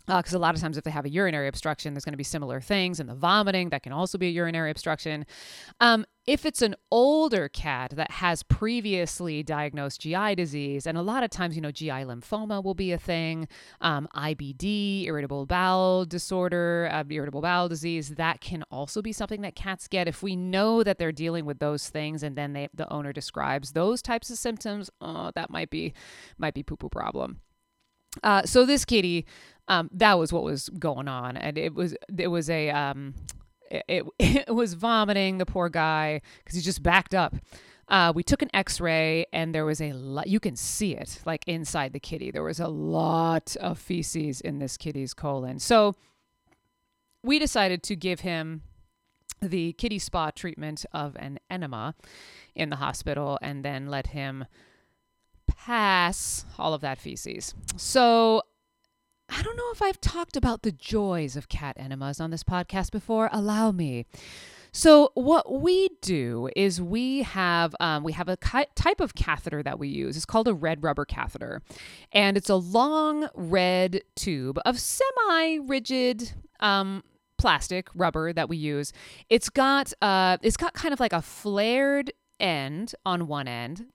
because 0.08 0.34
uh, 0.34 0.38
a 0.38 0.40
lot 0.40 0.56
of 0.56 0.62
times 0.62 0.78
if 0.78 0.84
they 0.84 0.92
have 0.92 1.06
a 1.06 1.10
urinary 1.10 1.48
obstruction 1.48 1.94
there's 1.94 2.06
going 2.06 2.14
to 2.14 2.18
be 2.18 2.24
similar 2.24 2.60
things 2.60 3.00
and 3.00 3.10
the 3.10 3.16
vomiting 3.16 3.70
that 3.70 3.84
can 3.84 3.94
also 3.94 4.18
be 4.18 4.28
a 4.28 4.32
urinary 4.32 4.72
obstruction. 4.72 5.26
Um, 5.80 6.06
if 6.26 6.46
it's 6.46 6.62
an 6.62 6.76
older 6.90 7.50
cat 7.50 7.92
that 7.96 8.12
has 8.12 8.44
previously 8.44 9.44
diagnosed 9.44 10.02
gi 10.02 10.36
disease 10.36 10.88
and 10.88 10.98
a 10.98 11.02
lot 11.02 11.24
of 11.24 11.30
times 11.30 11.56
you 11.56 11.62
know 11.62 11.72
gi 11.72 11.88
lymphoma 11.88 12.64
will 12.64 12.74
be 12.74 12.92
a 12.92 12.98
thing 12.98 13.48
um, 13.82 14.08
ibd 14.16 15.04
irritable 15.04 15.46
bowel 15.46 16.06
disorder 16.06 16.90
uh, 16.92 17.04
irritable 17.10 17.42
bowel 17.42 17.68
disease 17.68 18.10
that 18.10 18.40
can 18.42 18.64
also 18.72 19.02
be 19.02 19.12
something 19.12 19.42
that 19.42 19.56
cats 19.56 19.88
get. 19.88 20.08
If 20.08 20.24
we 20.24 20.36
know 20.36 20.84
that 20.84 20.98
they're 20.98 21.12
dealing 21.12 21.46
with 21.46 21.60
those 21.60 21.90
things 21.90 22.24
and 22.24 22.36
then 22.36 22.54
they, 22.54 22.70
the 22.74 22.92
owner 22.92 23.14
describes 23.14 23.72
those 23.72 24.02
types 24.02 24.30
of 24.30 24.38
symptoms 24.38 24.90
oh, 25.02 25.32
that 25.36 25.50
might 25.50 25.70
be 25.70 25.94
might 26.38 26.54
be 26.54 26.64
poo 26.64 26.76
poo 26.76 26.90
problem. 26.90 27.40
Uh, 28.22 28.44
so 28.44 28.66
this 28.66 28.86
kitty 28.86 29.26
um, 29.68 29.90
that 29.94 30.20
was 30.20 30.34
what 30.34 30.44
was 30.44 30.70
going 30.70 31.08
on, 31.08 31.38
and 31.38 31.58
it 31.58 31.74
was 31.74 31.96
it 32.18 32.28
was 32.28 32.50
a 32.50 32.70
um, 32.70 33.14
it, 33.70 34.06
it, 34.20 34.54
was 34.54 34.74
vomiting 34.74 35.38
the 35.38 35.46
poor 35.46 35.70
guy 35.70 36.22
because 36.44 36.56
he 36.56 36.62
just 36.62 36.84
backed 36.84 37.16
up. 37.16 37.36
Uh, 37.88 38.12
we 38.16 38.24
took 38.24 38.42
an 38.42 38.50
X-ray, 38.54 39.26
and 39.34 39.54
there 39.54 39.66
was 39.66 39.82
a 39.82 39.94
lot. 39.94 40.28
You 40.28 40.40
can 40.40 40.56
see 40.56 40.96
it 40.96 41.20
like 41.26 41.44
inside 41.48 41.94
the 41.94 42.00
kitty. 42.00 42.32
There 42.32 42.44
was 42.44 42.60
a 42.60 42.68
lot 42.68 43.56
of 43.58 43.78
feces 43.78 44.42
in 44.42 44.60
this 44.60 44.78
kitty's 44.78 45.14
colon. 45.14 45.60
So 45.60 45.96
we 47.24 47.40
decided 47.40 47.84
to 47.84 47.96
give 47.96 48.22
him 48.22 48.62
the 49.42 49.74
kitty 49.74 50.00
spa 50.00 50.32
treatment 50.32 50.86
of 50.94 51.16
an 51.18 51.40
enema 51.50 51.96
in 52.56 52.70
the 52.70 52.78
hospital, 52.78 53.38
and 53.42 53.64
then 53.64 53.88
let 53.88 54.08
him 54.08 54.46
pass 55.48 56.46
all 56.58 56.74
of 56.74 56.82
that 56.82 57.00
feces. 57.00 57.54
So 57.76 58.44
I 59.30 59.42
don't 59.42 59.58
know 59.58 59.72
if 59.72 59.82
I've 59.82 60.02
talked 60.02 60.36
about 60.38 60.62
the 60.62 60.72
joys 60.72 61.36
of 61.36 61.50
cat 61.50 61.76
enemas 61.78 62.20
on 62.20 62.32
this 62.32 62.44
podcast 62.44 62.92
before. 62.92 63.30
Allow 63.32 63.72
me. 63.72 64.06
So 64.76 65.12
what 65.14 65.62
we 65.62 65.90
do 66.02 66.50
is 66.56 66.82
we 66.82 67.22
have 67.22 67.76
um, 67.80 68.04
we 68.04 68.14
have 68.14 68.28
a 68.28 68.38
ki- 68.38 68.66
type 68.76 69.00
of 69.00 69.14
catheter 69.14 69.62
that 69.62 69.78
we 69.78 69.88
use. 69.88 70.18
It's 70.18 70.26
called 70.26 70.48
a 70.48 70.54
red 70.54 70.84
rubber 70.84 71.06
catheter, 71.06 71.62
and 72.12 72.36
it's 72.38 72.50
a 72.50 72.56
long 72.56 73.30
red 73.36 74.02
tube 74.16 74.60
of 74.66 74.80
semi-rigid 74.80 76.34
um, 76.60 77.04
plastic 77.38 77.88
rubber 77.94 78.34
that 78.34 78.50
we 78.50 78.58
use. 78.58 78.92
It's 79.30 79.50
got 79.50 79.94
uh, 80.02 80.38
it's 80.42 80.58
got 80.58 80.74
kind 80.74 80.92
of 80.92 81.00
like 81.00 81.14
a 81.14 81.22
flared 81.22 82.12
end 82.40 82.96
on 83.06 83.28
one 83.28 83.48
end 83.48 83.86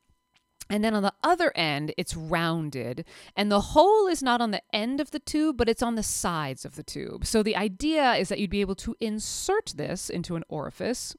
and 0.70 0.84
then 0.84 0.94
on 0.94 1.02
the 1.02 1.14
other 1.22 1.52
end, 1.54 1.94
it's 1.96 2.14
rounded. 2.14 3.04
And 3.36 3.50
the 3.50 3.60
hole 3.60 4.06
is 4.06 4.22
not 4.22 4.40
on 4.40 4.50
the 4.50 4.62
end 4.72 5.00
of 5.00 5.10
the 5.10 5.18
tube, 5.18 5.56
but 5.56 5.68
it's 5.68 5.82
on 5.82 5.94
the 5.94 6.02
sides 6.02 6.64
of 6.64 6.76
the 6.76 6.82
tube. 6.82 7.24
So 7.24 7.42
the 7.42 7.56
idea 7.56 8.14
is 8.14 8.28
that 8.28 8.38
you'd 8.38 8.50
be 8.50 8.60
able 8.60 8.74
to 8.76 8.94
insert 9.00 9.72
this 9.76 10.10
into 10.10 10.36
an 10.36 10.44
orifice 10.48 11.16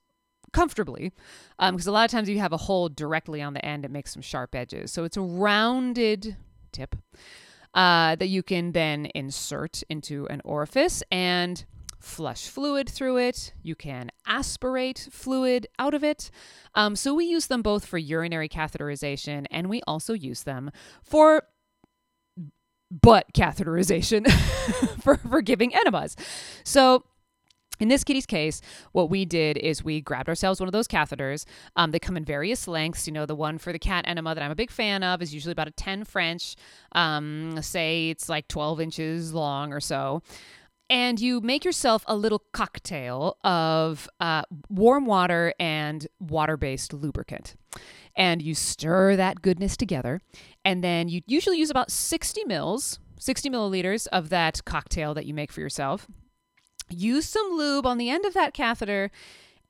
comfortably. 0.52 1.14
Because 1.60 1.88
um, 1.88 1.92
a 1.92 1.94
lot 1.94 2.06
of 2.06 2.12
times 2.12 2.30
you 2.30 2.40
have 2.40 2.54
a 2.54 2.58
hole 2.58 2.90
directly 2.90 3.42
on 3.42 3.54
the 3.54 3.66
end, 3.66 3.86
it 3.86 3.92
makes 3.92 4.14
some 4.14 4.22
sharp 4.22 4.54
edges. 4.56 4.92
So 4.92 5.04
it's 5.04 5.18
a 5.18 5.22
rounded 5.22 6.38
tip 6.72 6.96
uh, 7.74 8.16
that 8.16 8.28
you 8.28 8.44
can 8.44 8.72
then 8.72 9.08
insert 9.16 9.84
into 9.90 10.28
an 10.28 10.42
orifice. 10.44 11.04
And 11.12 11.66
flush 12.00 12.48
fluid 12.48 12.90
through 12.90 13.18
it. 13.18 13.54
You 13.62 13.76
can 13.76 14.10
aspirate 14.26 15.10
fluid 15.12 15.68
out 15.78 15.94
of 15.94 16.04
it. 16.04 16.32
Um, 16.76 16.96
so 16.96 17.14
we 17.14 17.26
use 17.26 17.48
them 17.48 17.62
both 17.62 17.86
for 17.86 17.98
urinary 17.98 18.50
catheterization 18.50 19.46
and 19.52 19.70
we 19.70 19.82
also 19.88 20.14
use 20.14 20.44
them 20.44 20.72
for 21.04 21.44
butt 22.90 23.28
catheterization 23.34 24.30
for, 25.02 25.18
for 25.18 25.42
giving 25.42 25.76
enemas. 25.76 26.16
So 26.64 27.04
in 27.80 27.88
this 27.88 28.04
kitty's 28.04 28.26
case, 28.26 28.62
what 28.92 29.10
we 29.10 29.24
did 29.24 29.58
is 29.58 29.84
we 29.84 30.02
grabbed 30.02 30.28
ourselves 30.28 30.60
one 30.60 30.68
of 30.68 30.74
those 30.74 30.88
catheters. 30.88 31.46
Um, 31.78 31.92
they 31.92 32.00
come 32.00 32.18
in 32.18 32.26
various 32.26 32.68
lengths. 32.68 33.08
You 33.08 33.14
know, 33.14 33.26
the 33.26 33.36
one 33.36 33.58
for 33.58 33.72
the 33.72 33.80
cat 33.80 34.04
enema 34.06 34.36
that 34.36 34.44
I'm 34.44 34.52
a 34.52 34.56
big 34.56 34.70
fan 34.70 35.02
of 35.02 35.22
is 35.22 35.34
usually 35.34 35.54
about 35.54 35.70
a 35.70 35.72
10 35.72 36.04
French. 36.04 36.56
Um, 36.92 37.62
say 37.62 38.10
it's 38.10 38.28
like 38.28 38.50
12 38.50 38.82
inches 38.82 39.34
long 39.34 39.72
or 39.72 39.80
so 39.80 40.22
and 40.90 41.20
you 41.20 41.40
make 41.42 41.64
yourself 41.64 42.04
a 42.08 42.16
little 42.16 42.44
cocktail 42.52 43.38
of 43.44 44.10
uh, 44.20 44.42
warm 44.70 45.06
water 45.06 45.54
and 45.60 46.08
water 46.20 46.58
based 46.58 46.94
lubricant. 46.94 47.56
And 48.16 48.42
you 48.42 48.56
stir 48.56 49.16
that 49.16 49.42
goodness 49.42 49.78
together. 49.78 50.22
And 50.66 50.84
then 50.84 51.08
you 51.08 51.22
usually 51.28 51.58
use 51.58 51.70
about 51.70 51.92
60 51.92 52.44
mils, 52.46 53.00
60 53.20 53.50
milliliters 53.50 54.08
of 54.08 54.30
that 54.30 54.66
cocktail 54.66 55.14
that 55.14 55.26
you 55.26 55.34
make 55.34 55.52
for 55.52 55.62
yourself. 55.62 56.08
Use 56.90 57.28
some 57.30 57.52
lube 57.52 57.86
on 57.86 58.00
the 58.00 58.10
end 58.10 58.26
of 58.26 58.34
that 58.34 58.54
catheter 58.54 59.12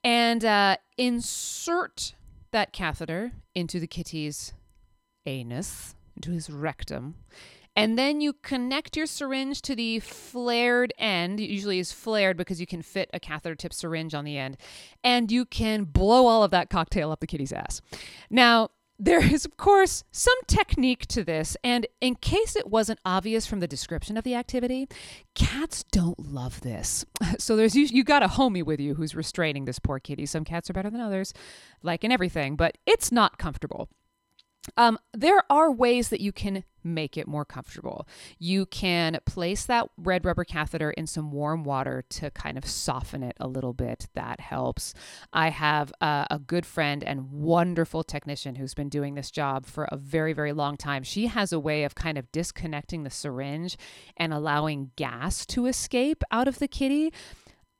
and 0.04 0.46
uh, 0.46 0.78
insert 0.98 2.16
that 2.52 2.72
catheter 2.72 3.34
into 3.54 3.80
the 3.80 3.88
kitty's 3.88 4.54
anus, 5.26 5.96
into 6.16 6.32
his 6.32 6.50
rectum 6.50 7.16
And 7.80 7.98
then 7.98 8.20
you 8.20 8.34
connect 8.34 8.98
your 8.98 9.06
syringe 9.06 9.62
to 9.62 9.74
the 9.74 10.02
flared 10.02 10.94
end. 10.98 11.40
Usually 11.40 11.80
is 11.80 11.94
flared 11.94 12.36
because 12.36 12.60
you 12.60 12.68
can 12.68 12.82
fit 12.82 13.10
a 13.14 13.22
catheter 13.22 13.56
tip 13.56 13.74
syringe 13.74 14.14
on 14.14 14.26
the 14.26 14.38
end. 14.38 14.58
And 15.02 15.32
you 15.32 15.46
can 15.46 15.86
blow 15.86 16.28
all 16.28 16.44
of 16.44 16.52
that 16.52 16.70
cocktail 16.70 17.10
up 17.10 17.22
the 17.22 17.28
kitty's 17.28 17.54
ass. 17.54 17.82
Now, 18.30 18.72
there 19.02 19.24
is, 19.24 19.46
of 19.46 19.56
course, 19.56 20.04
some 20.12 20.36
technique 20.46 21.08
to 21.08 21.24
this, 21.24 21.56
and 21.64 21.88
in 22.02 22.16
case 22.16 22.58
it 22.58 22.68
wasn't 22.68 23.00
obvious 23.06 23.46
from 23.46 23.62
the 23.62 23.68
description 23.68 24.18
of 24.18 24.26
the 24.26 24.36
activity, 24.36 24.90
cats 25.34 25.86
don't 25.90 26.20
love 26.20 26.60
this. 26.60 27.06
So 27.38 27.56
there's 27.56 27.76
you, 27.76 27.86
you 27.86 28.04
got 28.04 28.24
a 28.24 28.28
homie 28.28 28.64
with 28.64 28.82
you 28.82 28.96
who's 28.96 29.16
restraining 29.16 29.64
this 29.64 29.80
poor 29.80 30.00
kitty. 30.00 30.26
Some 30.26 30.44
cats 30.44 30.70
are 30.70 30.74
better 30.74 30.90
than 30.90 31.00
others, 31.00 31.34
like 31.82 32.04
in 32.04 32.12
everything, 32.12 32.58
but 32.58 32.78
it's 32.86 33.10
not 33.12 33.38
comfortable. 33.38 33.88
Um, 34.78 35.00
there 35.14 35.44
are 35.50 35.72
ways 35.72 36.10
that 36.10 36.22
you 36.22 36.32
can 36.32 36.64
make 36.84 37.18
it 37.18 37.28
more 37.28 37.46
comfortable. 37.46 38.08
You 38.38 38.66
can 38.66 39.20
place 39.26 39.66
that 39.66 39.90
red 39.98 40.26
rubber 40.26 40.44
catheter 40.44 40.92
in 40.92 41.08
some 41.08 41.32
warm 41.32 41.64
water 41.64 42.04
to 42.10 42.32
kind 42.32 42.58
of 42.58 42.66
soften 42.66 43.24
it 43.24 43.36
a 43.40 43.48
little 43.48 43.74
bit. 43.74 44.08
That 44.16 44.40
helps. 44.40 44.94
I 45.34 45.50
have 45.50 45.92
a, 46.02 46.28
a 46.32 46.40
good 46.40 46.66
friend 46.66 47.04
and 47.04 47.32
wonderful 47.32 48.04
technician 48.04 48.56
who's 48.56 48.74
been 48.74 48.90
doing 48.90 49.16
this 49.16 49.32
job 49.32 49.66
for 49.66 49.86
a 49.86 49.98
very, 49.98 50.34
very 50.34 50.54
long 50.54 50.78
time. 50.78 51.04
She 51.04 51.28
has 51.28 51.52
a 51.52 51.60
way 51.60 51.84
of 51.84 51.96
kind 51.96 52.18
of 52.18 52.32
disconnecting 52.32 53.04
the 53.04 53.10
syringe 53.10 53.78
and 54.18 54.34
allowing 54.34 54.92
gas 54.96 55.46
to 55.48 55.66
escape 55.66 56.24
out 56.32 56.48
of 56.48 56.60
the 56.60 56.68
kitty. 56.68 57.12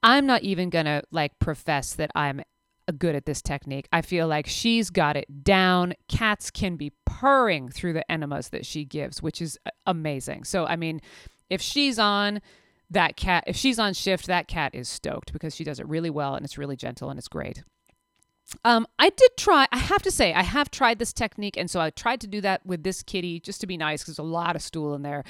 I'm 0.02 0.26
not 0.26 0.44
even 0.44 0.70
going 0.70 0.86
to 0.86 1.04
like 1.12 1.40
profess 1.40 1.94
that 1.96 2.12
I'm 2.16 2.42
good 2.92 3.16
at 3.16 3.26
this 3.26 3.42
technique. 3.42 3.88
I 3.92 4.02
feel 4.02 4.28
like 4.28 4.48
she's 4.48 4.90
got 4.90 5.18
it 5.18 5.44
down. 5.44 5.94
Cats 6.08 6.52
can 6.52 6.76
be 6.76 6.92
purring 7.06 7.70
through 7.70 7.94
the 7.94 8.10
enemas 8.12 8.50
that 8.50 8.66
she 8.66 8.86
gives, 8.86 9.22
which 9.22 9.42
is 9.42 9.58
amazing. 9.86 10.44
So, 10.44 10.66
I 10.66 10.76
mean, 10.76 11.02
if 11.50 11.62
she's 11.62 12.00
on, 12.00 12.42
that 12.90 13.16
cat, 13.16 13.44
if 13.48 13.56
she's 13.56 13.80
on 13.80 13.94
shift, 13.94 14.28
that 14.28 14.48
cat 14.48 14.74
is 14.74 14.90
stoked 14.90 15.32
because 15.32 15.56
she 15.56 15.64
does 15.64 15.80
it 15.80 15.88
really 15.88 16.10
well 16.10 16.36
and 16.36 16.44
it's 16.44 16.58
really 16.58 16.76
gentle 16.76 17.10
and 17.10 17.20
it's 17.20 17.28
great. 17.28 17.64
Um, 18.66 18.88
I 18.98 19.10
did 19.10 19.32
try, 19.38 19.68
I 19.72 19.78
have 19.78 20.02
to 20.02 20.12
say, 20.12 20.34
I 20.34 20.42
have 20.42 20.72
tried 20.72 20.98
this 20.98 21.14
technique. 21.14 21.56
And 21.56 21.70
so 21.70 21.80
I 21.80 21.92
tried 21.92 22.20
to 22.22 22.28
do 22.28 22.42
that 22.42 22.66
with 22.66 22.84
this 22.84 23.04
kitty 23.04 23.40
just 23.40 23.62
to 23.62 23.68
be 23.68 23.78
nice 23.78 24.02
because 24.02 24.16
there's 24.16 24.28
a 24.28 24.32
lot 24.32 24.56
of 24.56 24.64
stool 24.64 24.96
in 24.96 25.04
there. 25.04 25.24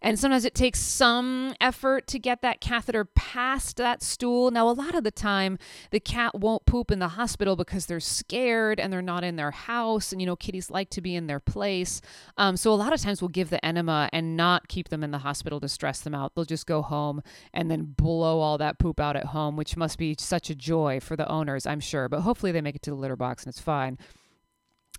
And 0.00 0.18
sometimes 0.18 0.44
it 0.44 0.54
takes 0.54 0.80
some 0.80 1.54
effort 1.60 2.06
to 2.08 2.18
get 2.18 2.42
that 2.42 2.60
catheter 2.60 3.04
past 3.04 3.76
that 3.76 4.02
stool. 4.02 4.50
Now, 4.50 4.68
a 4.68 4.72
lot 4.72 4.94
of 4.94 5.04
the 5.04 5.10
time, 5.10 5.58
the 5.90 6.00
cat 6.00 6.34
won't 6.34 6.66
poop 6.66 6.90
in 6.90 6.98
the 6.98 7.08
hospital 7.08 7.56
because 7.56 7.86
they're 7.86 8.00
scared 8.00 8.78
and 8.78 8.92
they're 8.92 9.02
not 9.02 9.24
in 9.24 9.36
their 9.36 9.50
house. 9.50 10.12
And, 10.12 10.20
you 10.20 10.26
know, 10.26 10.36
kitties 10.36 10.70
like 10.70 10.90
to 10.90 11.00
be 11.00 11.14
in 11.14 11.26
their 11.26 11.40
place. 11.40 12.00
Um, 12.36 12.56
so, 12.56 12.72
a 12.72 12.74
lot 12.74 12.92
of 12.92 13.00
times 13.00 13.20
we'll 13.20 13.28
give 13.28 13.50
the 13.50 13.64
enema 13.64 14.08
and 14.12 14.36
not 14.36 14.68
keep 14.68 14.88
them 14.88 15.02
in 15.02 15.10
the 15.10 15.18
hospital 15.18 15.60
to 15.60 15.68
stress 15.68 16.00
them 16.00 16.14
out. 16.14 16.34
They'll 16.34 16.44
just 16.44 16.66
go 16.66 16.82
home 16.82 17.22
and 17.52 17.70
then 17.70 17.94
blow 17.96 18.40
all 18.40 18.58
that 18.58 18.78
poop 18.78 19.00
out 19.00 19.16
at 19.16 19.26
home, 19.26 19.56
which 19.56 19.76
must 19.76 19.98
be 19.98 20.14
such 20.18 20.50
a 20.50 20.54
joy 20.54 21.00
for 21.00 21.16
the 21.16 21.28
owners, 21.28 21.66
I'm 21.66 21.80
sure. 21.80 22.08
But 22.08 22.20
hopefully, 22.20 22.52
they 22.52 22.60
make 22.60 22.76
it 22.76 22.82
to 22.82 22.90
the 22.90 22.96
litter 22.96 23.16
box 23.16 23.44
and 23.44 23.50
it's 23.50 23.60
fine. 23.60 23.98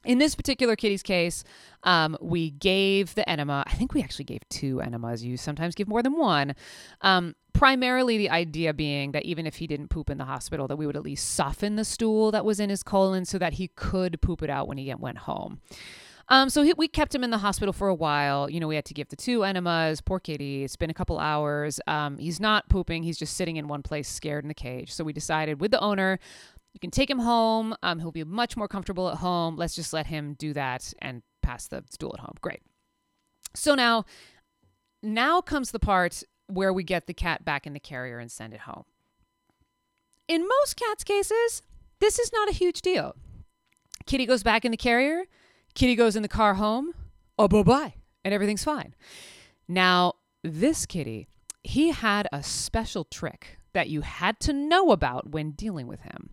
In 0.05 0.17
this 0.17 0.33
particular 0.33 0.75
kitty's 0.75 1.03
case, 1.03 1.43
um, 1.83 2.17
we 2.21 2.51
gave 2.51 3.15
the 3.15 3.29
enema. 3.29 3.63
I 3.67 3.73
think 3.73 3.93
we 3.93 4.01
actually 4.01 4.25
gave 4.25 4.47
two 4.49 4.79
enemas. 4.79 5.23
You 5.23 5.35
sometimes 5.35 5.75
give 5.75 5.87
more 5.87 6.01
than 6.01 6.17
one. 6.17 6.55
Um, 7.01 7.35
primarily, 7.53 8.17
the 8.17 8.29
idea 8.29 8.73
being 8.73 9.11
that 9.11 9.25
even 9.25 9.45
if 9.45 9.55
he 9.55 9.67
didn't 9.67 9.89
poop 9.89 10.09
in 10.09 10.17
the 10.17 10.25
hospital, 10.25 10.67
that 10.67 10.77
we 10.77 10.85
would 10.85 10.95
at 10.95 11.03
least 11.03 11.33
soften 11.35 11.75
the 11.75 11.85
stool 11.85 12.31
that 12.31 12.45
was 12.45 12.59
in 12.59 12.69
his 12.69 12.83
colon 12.83 13.25
so 13.25 13.37
that 13.37 13.53
he 13.53 13.67
could 13.67 14.21
poop 14.21 14.41
it 14.41 14.49
out 14.49 14.67
when 14.67 14.77
he 14.77 14.93
went 14.95 15.19
home. 15.19 15.59
Um, 16.29 16.49
so 16.49 16.61
he, 16.61 16.73
we 16.77 16.87
kept 16.87 17.13
him 17.13 17.23
in 17.23 17.31
the 17.31 17.39
hospital 17.39 17.73
for 17.73 17.87
a 17.87 17.93
while. 17.93 18.49
You 18.49 18.59
know, 18.59 18.67
we 18.67 18.75
had 18.75 18.85
to 18.85 18.93
give 18.93 19.09
the 19.09 19.15
two 19.15 19.43
enemas. 19.43 19.99
Poor 19.99 20.19
kitty. 20.19 20.63
It's 20.63 20.75
been 20.75 20.91
a 20.91 20.93
couple 20.93 21.17
hours. 21.19 21.79
Um, 21.87 22.17
he's 22.17 22.39
not 22.39 22.69
pooping. 22.69 23.03
He's 23.03 23.17
just 23.17 23.35
sitting 23.35 23.57
in 23.57 23.67
one 23.67 23.81
place, 23.81 24.07
scared 24.07 24.43
in 24.43 24.47
the 24.47 24.53
cage. 24.53 24.93
So 24.93 25.03
we 25.03 25.11
decided 25.11 25.59
with 25.59 25.71
the 25.71 25.79
owner 25.79 26.19
you 26.73 26.79
can 26.79 26.91
take 26.91 27.09
him 27.09 27.19
home. 27.19 27.75
Um, 27.83 27.99
he'll 27.99 28.11
be 28.11 28.23
much 28.23 28.55
more 28.55 28.67
comfortable 28.67 29.09
at 29.09 29.17
home. 29.17 29.55
Let's 29.55 29.75
just 29.75 29.93
let 29.93 30.07
him 30.07 30.35
do 30.37 30.53
that 30.53 30.93
and 30.99 31.23
pass 31.41 31.67
the 31.67 31.83
stool 31.89 32.13
at 32.13 32.19
home. 32.19 32.35
Great. 32.41 32.61
So 33.55 33.75
now, 33.75 34.05
now 35.01 35.41
comes 35.41 35.71
the 35.71 35.79
part 35.79 36.23
where 36.47 36.73
we 36.73 36.83
get 36.83 37.07
the 37.07 37.13
cat 37.13 37.45
back 37.45 37.65
in 37.65 37.73
the 37.73 37.79
carrier 37.79 38.19
and 38.19 38.31
send 38.31 38.53
it 38.53 38.61
home. 38.61 38.85
In 40.27 40.47
most 40.47 40.75
cats' 40.75 41.03
cases, 41.03 41.63
this 41.99 42.19
is 42.19 42.31
not 42.31 42.49
a 42.49 42.53
huge 42.53 42.81
deal. 42.81 43.15
Kitty 44.05 44.25
goes 44.25 44.43
back 44.43 44.65
in 44.65 44.71
the 44.71 44.77
carrier, 44.77 45.25
kitty 45.75 45.95
goes 45.95 46.15
in 46.15 46.23
the 46.23 46.27
car 46.27 46.55
home, 46.55 46.93
oh, 47.37 47.47
bye 47.47 47.63
bye, 47.63 47.93
and 48.23 48.33
everything's 48.33 48.63
fine. 48.63 48.95
Now, 49.67 50.13
this 50.43 50.85
kitty, 50.85 51.27
he 51.63 51.91
had 51.91 52.27
a 52.31 52.41
special 52.41 53.03
trick 53.03 53.58
that 53.73 53.89
you 53.89 54.01
had 54.01 54.39
to 54.41 54.53
know 54.53 54.91
about 54.91 55.29
when 55.29 55.51
dealing 55.51 55.87
with 55.87 56.01
him. 56.01 56.31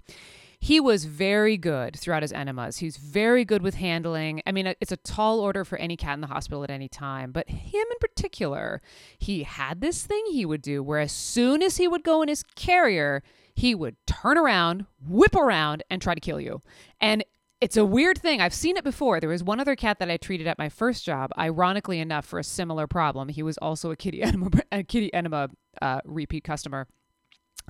He 0.59 0.81
was 0.81 1.05
very 1.05 1.57
good 1.57 1.97
throughout 1.97 2.23
his 2.23 2.33
enemas. 2.33 2.79
He's 2.79 2.97
very 2.97 3.45
good 3.45 3.63
with 3.63 3.75
handling. 3.75 4.43
I 4.47 4.53
mean, 4.53 4.75
it's 4.81 4.93
a 4.93 4.97
tall 4.97 5.41
order 5.41 5.65
for 5.65 5.79
any 5.79 5.97
cat 5.97 6.15
in 6.15 6.23
the 6.23 6.27
hospital 6.27 6.65
at 6.65 6.71
any 6.71 6.89
time, 6.89 7.31
but 7.31 7.49
him 7.49 7.85
in 7.91 7.99
particular, 8.01 8.81
he 9.19 9.43
had 9.43 9.81
this 9.81 10.05
thing 10.05 10.25
he 10.31 10.47
would 10.47 10.63
do 10.63 10.83
where 10.83 10.99
as 10.99 11.13
soon 11.13 11.63
as 11.63 11.77
he 11.77 11.87
would 11.87 12.03
go 12.03 12.23
in 12.23 12.29
his 12.29 12.43
carrier, 12.55 13.23
he 13.55 13.75
would 13.75 13.97
turn 14.07 14.39
around, 14.39 14.87
whip 15.07 15.35
around, 15.35 15.83
and 15.91 16.01
try 16.01 16.15
to 16.15 16.21
kill 16.21 16.41
you. 16.41 16.61
And 17.01 17.25
it's 17.61 17.77
a 17.77 17.85
weird 17.85 18.19
thing. 18.19 18.41
I've 18.41 18.55
seen 18.55 18.77
it 18.77 18.85
before. 18.85 19.19
There 19.19 19.31
was 19.31 19.43
one 19.43 19.61
other 19.61 19.77
cat 19.77 19.99
that 19.99 20.11
I 20.11 20.19
treated 20.19 20.47
at 20.47 20.59
my 20.59 20.69
first 20.69 21.05
job, 21.05 21.31
ironically 21.39 22.01
enough, 22.01 22.27
for 22.27 22.39
a 22.39 22.45
similar 22.45 22.87
problem. 22.87 23.29
He 23.29 23.43
was 23.43 23.57
also 23.59 23.91
a 23.91 23.97
kitty 23.97 24.23
enema, 24.25 24.51
a 24.73 24.83
kitty 24.83 25.13
enema 25.15 25.49
uh, 25.81 26.01
repeat 26.05 26.45
customer. 26.45 26.87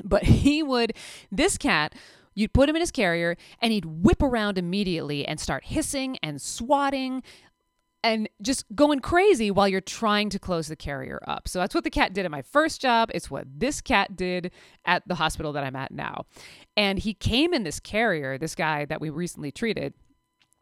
But 0.04 0.24
he 0.24 0.62
would, 0.62 0.92
this 1.30 1.58
cat, 1.58 1.94
you'd 2.34 2.52
put 2.52 2.68
him 2.68 2.76
in 2.76 2.80
his 2.80 2.90
carrier 2.90 3.36
and 3.60 3.72
he'd 3.72 3.84
whip 3.84 4.22
around 4.22 4.58
immediately 4.58 5.26
and 5.26 5.40
start 5.40 5.64
hissing 5.64 6.18
and 6.22 6.40
swatting 6.40 7.22
and 8.04 8.28
just 8.40 8.64
going 8.74 9.00
crazy 9.00 9.50
while 9.50 9.66
you're 9.66 9.80
trying 9.80 10.30
to 10.30 10.38
close 10.38 10.68
the 10.68 10.76
carrier 10.76 11.20
up. 11.26 11.48
So 11.48 11.58
that's 11.58 11.74
what 11.74 11.82
the 11.82 11.90
cat 11.90 12.12
did 12.12 12.24
at 12.24 12.30
my 12.30 12.42
first 12.42 12.80
job. 12.80 13.10
It's 13.12 13.30
what 13.30 13.46
this 13.58 13.80
cat 13.80 14.14
did 14.14 14.52
at 14.84 15.02
the 15.08 15.16
hospital 15.16 15.52
that 15.54 15.64
I'm 15.64 15.74
at 15.74 15.90
now. 15.90 16.26
And 16.76 17.00
he 17.00 17.14
came 17.14 17.52
in 17.52 17.64
this 17.64 17.80
carrier, 17.80 18.38
this 18.38 18.54
guy 18.54 18.84
that 18.84 19.00
we 19.00 19.10
recently 19.10 19.50
treated 19.50 19.94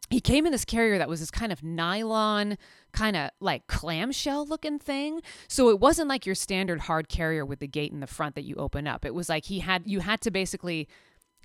he 0.09 0.19
came 0.19 0.45
in 0.45 0.51
this 0.51 0.65
carrier 0.65 0.97
that 0.97 1.09
was 1.09 1.19
this 1.19 1.31
kind 1.31 1.51
of 1.51 1.63
nylon 1.63 2.57
kind 2.93 3.15
of 3.15 3.31
like 3.39 3.67
clamshell 3.67 4.45
looking 4.45 4.79
thing. 4.79 5.21
So 5.47 5.69
it 5.69 5.79
wasn't 5.79 6.09
like 6.09 6.25
your 6.25 6.35
standard 6.35 6.81
hard 6.81 7.09
carrier 7.09 7.45
with 7.45 7.59
the 7.59 7.67
gate 7.67 7.91
in 7.91 7.99
the 7.99 8.07
front 8.07 8.35
that 8.35 8.43
you 8.43 8.55
open 8.55 8.87
up. 8.87 9.05
It 9.05 9.13
was 9.13 9.29
like 9.29 9.45
he 9.45 9.59
had 9.59 9.83
you 9.85 10.01
had 10.01 10.21
to 10.21 10.31
basically 10.31 10.87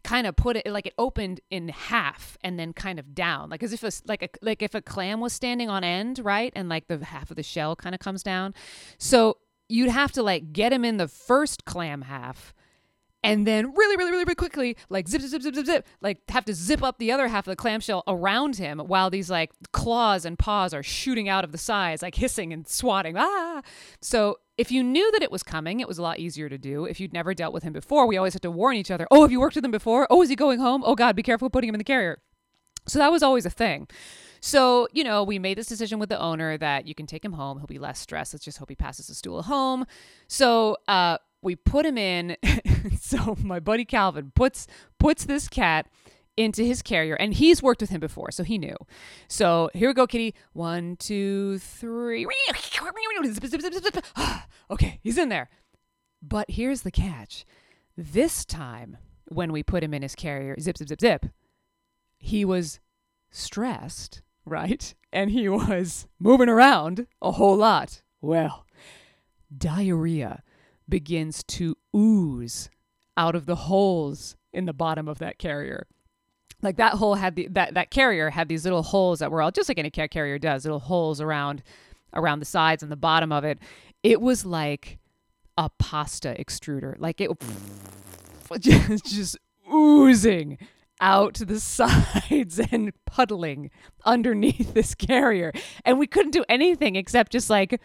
kind 0.02 0.26
of 0.26 0.36
put 0.36 0.56
it 0.56 0.66
like 0.66 0.86
it 0.86 0.94
opened 0.98 1.40
in 1.50 1.68
half 1.68 2.38
and 2.42 2.58
then 2.58 2.72
kind 2.72 2.98
of 2.98 3.14
down. 3.14 3.50
Like 3.50 3.62
as 3.62 3.72
if 3.72 3.82
a, 3.82 3.90
like 4.06 4.22
a 4.22 4.28
like 4.42 4.62
if 4.62 4.74
a 4.74 4.82
clam 4.82 5.20
was 5.20 5.32
standing 5.32 5.70
on 5.70 5.82
end 5.82 6.20
right? 6.22 6.52
And 6.54 6.68
like 6.68 6.88
the 6.88 7.04
half 7.04 7.30
of 7.30 7.36
the 7.36 7.42
shell 7.42 7.76
kind 7.76 7.94
of 7.94 8.00
comes 8.00 8.22
down. 8.22 8.54
So 8.98 9.38
you'd 9.68 9.90
have 9.90 10.12
to 10.12 10.22
like 10.22 10.52
get 10.52 10.72
him 10.72 10.84
in 10.84 10.98
the 10.98 11.08
first 11.08 11.64
clam 11.64 12.02
half 12.02 12.54
and 13.22 13.46
then 13.46 13.74
really, 13.74 13.96
really, 13.96 14.10
really, 14.10 14.24
really 14.24 14.34
quickly, 14.34 14.76
like 14.88 15.08
zip, 15.08 15.20
zip, 15.20 15.42
zip, 15.42 15.54
zip, 15.54 15.66
zip, 15.66 15.86
like 16.00 16.18
have 16.30 16.44
to 16.46 16.54
zip 16.54 16.82
up 16.82 16.98
the 16.98 17.12
other 17.12 17.28
half 17.28 17.46
of 17.46 17.52
the 17.52 17.56
clamshell 17.56 18.02
around 18.06 18.56
him 18.56 18.78
while 18.78 19.10
these 19.10 19.30
like 19.30 19.52
claws 19.72 20.24
and 20.24 20.38
paws 20.38 20.72
are 20.72 20.82
shooting 20.82 21.28
out 21.28 21.44
of 21.44 21.52
the 21.52 21.58
sides, 21.58 22.02
like 22.02 22.14
hissing 22.14 22.52
and 22.52 22.66
swatting. 22.66 23.16
Ah! 23.18 23.60
So 24.00 24.38
if 24.56 24.70
you 24.70 24.82
knew 24.82 25.10
that 25.12 25.22
it 25.22 25.30
was 25.30 25.42
coming, 25.42 25.80
it 25.80 25.88
was 25.88 25.98
a 25.98 26.02
lot 26.02 26.18
easier 26.18 26.48
to 26.48 26.56
do. 26.56 26.86
If 26.86 26.98
you'd 26.98 27.12
never 27.12 27.34
dealt 27.34 27.52
with 27.52 27.62
him 27.62 27.72
before, 27.72 28.06
we 28.06 28.16
always 28.16 28.32
had 28.32 28.42
to 28.42 28.50
warn 28.50 28.76
each 28.76 28.90
other. 28.90 29.06
Oh, 29.10 29.22
have 29.22 29.32
you 29.32 29.40
worked 29.40 29.56
with 29.56 29.64
him 29.64 29.70
before? 29.70 30.06
Oh, 30.08 30.22
is 30.22 30.30
he 30.30 30.36
going 30.36 30.58
home? 30.58 30.82
Oh 30.84 30.94
God, 30.94 31.14
be 31.14 31.22
careful 31.22 31.50
putting 31.50 31.68
him 31.68 31.74
in 31.74 31.80
the 31.80 31.84
carrier. 31.84 32.20
So 32.86 32.98
that 32.98 33.12
was 33.12 33.22
always 33.22 33.44
a 33.44 33.50
thing. 33.50 33.86
So, 34.40 34.88
you 34.92 35.04
know, 35.04 35.22
we 35.22 35.38
made 35.38 35.58
this 35.58 35.66
decision 35.66 35.98
with 35.98 36.08
the 36.08 36.18
owner 36.18 36.56
that 36.56 36.86
you 36.86 36.94
can 36.94 37.06
take 37.06 37.22
him 37.22 37.32
home. 37.32 37.58
He'll 37.58 37.66
be 37.66 37.78
less 37.78 37.98
stressed. 37.98 38.32
Let's 38.32 38.44
just 38.44 38.56
hope 38.56 38.70
he 38.70 38.74
passes 38.74 39.06
the 39.06 39.14
stool 39.14 39.42
home. 39.42 39.84
So, 40.28 40.78
uh, 40.88 41.18
we 41.42 41.56
put 41.56 41.84
him 41.84 41.98
in. 41.98 42.36
so 43.00 43.36
my 43.42 43.60
buddy 43.60 43.84
Calvin 43.84 44.32
puts 44.34 44.66
puts 44.98 45.24
this 45.24 45.48
cat 45.48 45.86
into 46.36 46.64
his 46.64 46.82
carrier, 46.82 47.14
and 47.16 47.34
he's 47.34 47.62
worked 47.62 47.80
with 47.80 47.90
him 47.90 48.00
before, 48.00 48.30
so 48.30 48.42
he 48.42 48.56
knew. 48.56 48.76
So 49.28 49.70
here 49.74 49.88
we 49.88 49.94
go, 49.94 50.06
Kitty. 50.06 50.34
One, 50.52 50.96
two, 50.96 51.58
three. 51.58 52.24
okay, 54.70 55.00
he's 55.02 55.18
in 55.18 55.28
there. 55.28 55.50
But 56.22 56.50
here's 56.50 56.82
the 56.82 56.90
catch. 56.90 57.44
This 57.96 58.44
time, 58.44 58.96
when 59.26 59.52
we 59.52 59.62
put 59.62 59.82
him 59.82 59.92
in 59.92 60.02
his 60.02 60.14
carrier, 60.14 60.56
zip, 60.58 60.78
zip, 60.78 60.88
zip, 60.88 61.00
zip, 61.00 61.26
he 62.18 62.44
was 62.44 62.80
stressed, 63.30 64.22
right? 64.44 64.94
And 65.12 65.30
he 65.30 65.48
was 65.48 66.06
moving 66.18 66.48
around 66.48 67.06
a 67.20 67.32
whole 67.32 67.56
lot. 67.56 68.02
Well, 68.20 68.66
diarrhea 69.56 70.42
begins 70.90 71.42
to 71.44 71.76
ooze 71.94 72.68
out 73.16 73.34
of 73.34 73.46
the 73.46 73.56
holes 73.56 74.36
in 74.52 74.66
the 74.66 74.72
bottom 74.72 75.08
of 75.08 75.18
that 75.18 75.38
carrier. 75.38 75.86
Like 76.62 76.76
that 76.76 76.94
hole 76.94 77.14
had 77.14 77.36
the 77.36 77.48
that 77.52 77.74
that 77.74 77.90
carrier 77.90 78.30
had 78.30 78.48
these 78.48 78.64
little 78.64 78.82
holes 78.82 79.20
that 79.20 79.30
were 79.30 79.40
all 79.40 79.50
just 79.50 79.68
like 79.68 79.78
any 79.78 79.90
cat 79.90 80.10
carrier 80.10 80.38
does, 80.38 80.64
little 80.64 80.80
holes 80.80 81.20
around 81.20 81.62
around 82.12 82.40
the 82.40 82.44
sides 82.44 82.82
and 82.82 82.92
the 82.92 82.96
bottom 82.96 83.32
of 83.32 83.44
it. 83.44 83.58
It 84.02 84.20
was 84.20 84.44
like 84.44 84.98
a 85.56 85.70
pasta 85.78 86.36
extruder. 86.38 86.96
Like 86.98 87.20
it 87.20 87.30
just, 88.60 89.06
just 89.06 89.38
oozing 89.72 90.58
out 91.00 91.34
to 91.34 91.44
the 91.44 91.60
sides 91.60 92.60
and 92.70 92.92
puddling 93.06 93.70
underneath 94.04 94.74
this 94.74 94.94
carrier. 94.94 95.52
And 95.84 95.98
we 95.98 96.06
couldn't 96.06 96.32
do 96.32 96.44
anything 96.48 96.96
except 96.96 97.32
just 97.32 97.50
like 97.50 97.80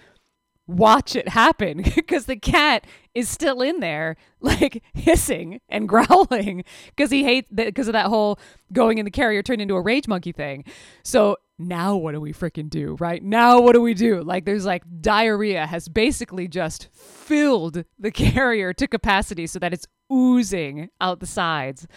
watch 0.67 1.15
it 1.15 1.29
happen 1.29 1.83
because 1.95 2.25
the 2.25 2.35
cat 2.35 2.85
is 3.13 3.29
still 3.29 3.61
in 3.61 3.79
there 3.79 4.15
like 4.41 4.83
hissing 4.93 5.59
and 5.69 5.87
growling 5.87 6.63
because 6.87 7.11
he 7.11 7.23
hates 7.23 7.47
because 7.53 7.87
of 7.87 7.93
that 7.93 8.07
whole 8.07 8.39
going 8.73 8.97
in 8.97 9.05
the 9.05 9.11
carrier 9.11 9.43
turned 9.43 9.61
into 9.61 9.75
a 9.75 9.81
rage 9.81 10.07
monkey 10.07 10.31
thing 10.31 10.63
so 11.03 11.37
now 11.57 11.95
what 11.95 12.11
do 12.13 12.19
we 12.19 12.33
freaking 12.33 12.69
do 12.69 12.97
right 12.99 13.23
now 13.23 13.61
what 13.61 13.73
do 13.73 13.81
we 13.81 13.93
do 13.93 14.21
like 14.23 14.45
there's 14.45 14.65
like 14.65 14.83
diarrhea 15.01 15.65
has 15.65 15.87
basically 15.87 16.47
just 16.47 16.89
filled 16.93 17.85
the 17.97 18.11
carrier 18.11 18.73
to 18.73 18.87
capacity 18.87 19.47
so 19.47 19.59
that 19.59 19.73
it's 19.73 19.87
oozing 20.11 20.89
out 20.99 21.19
the 21.19 21.25
sides 21.25 21.87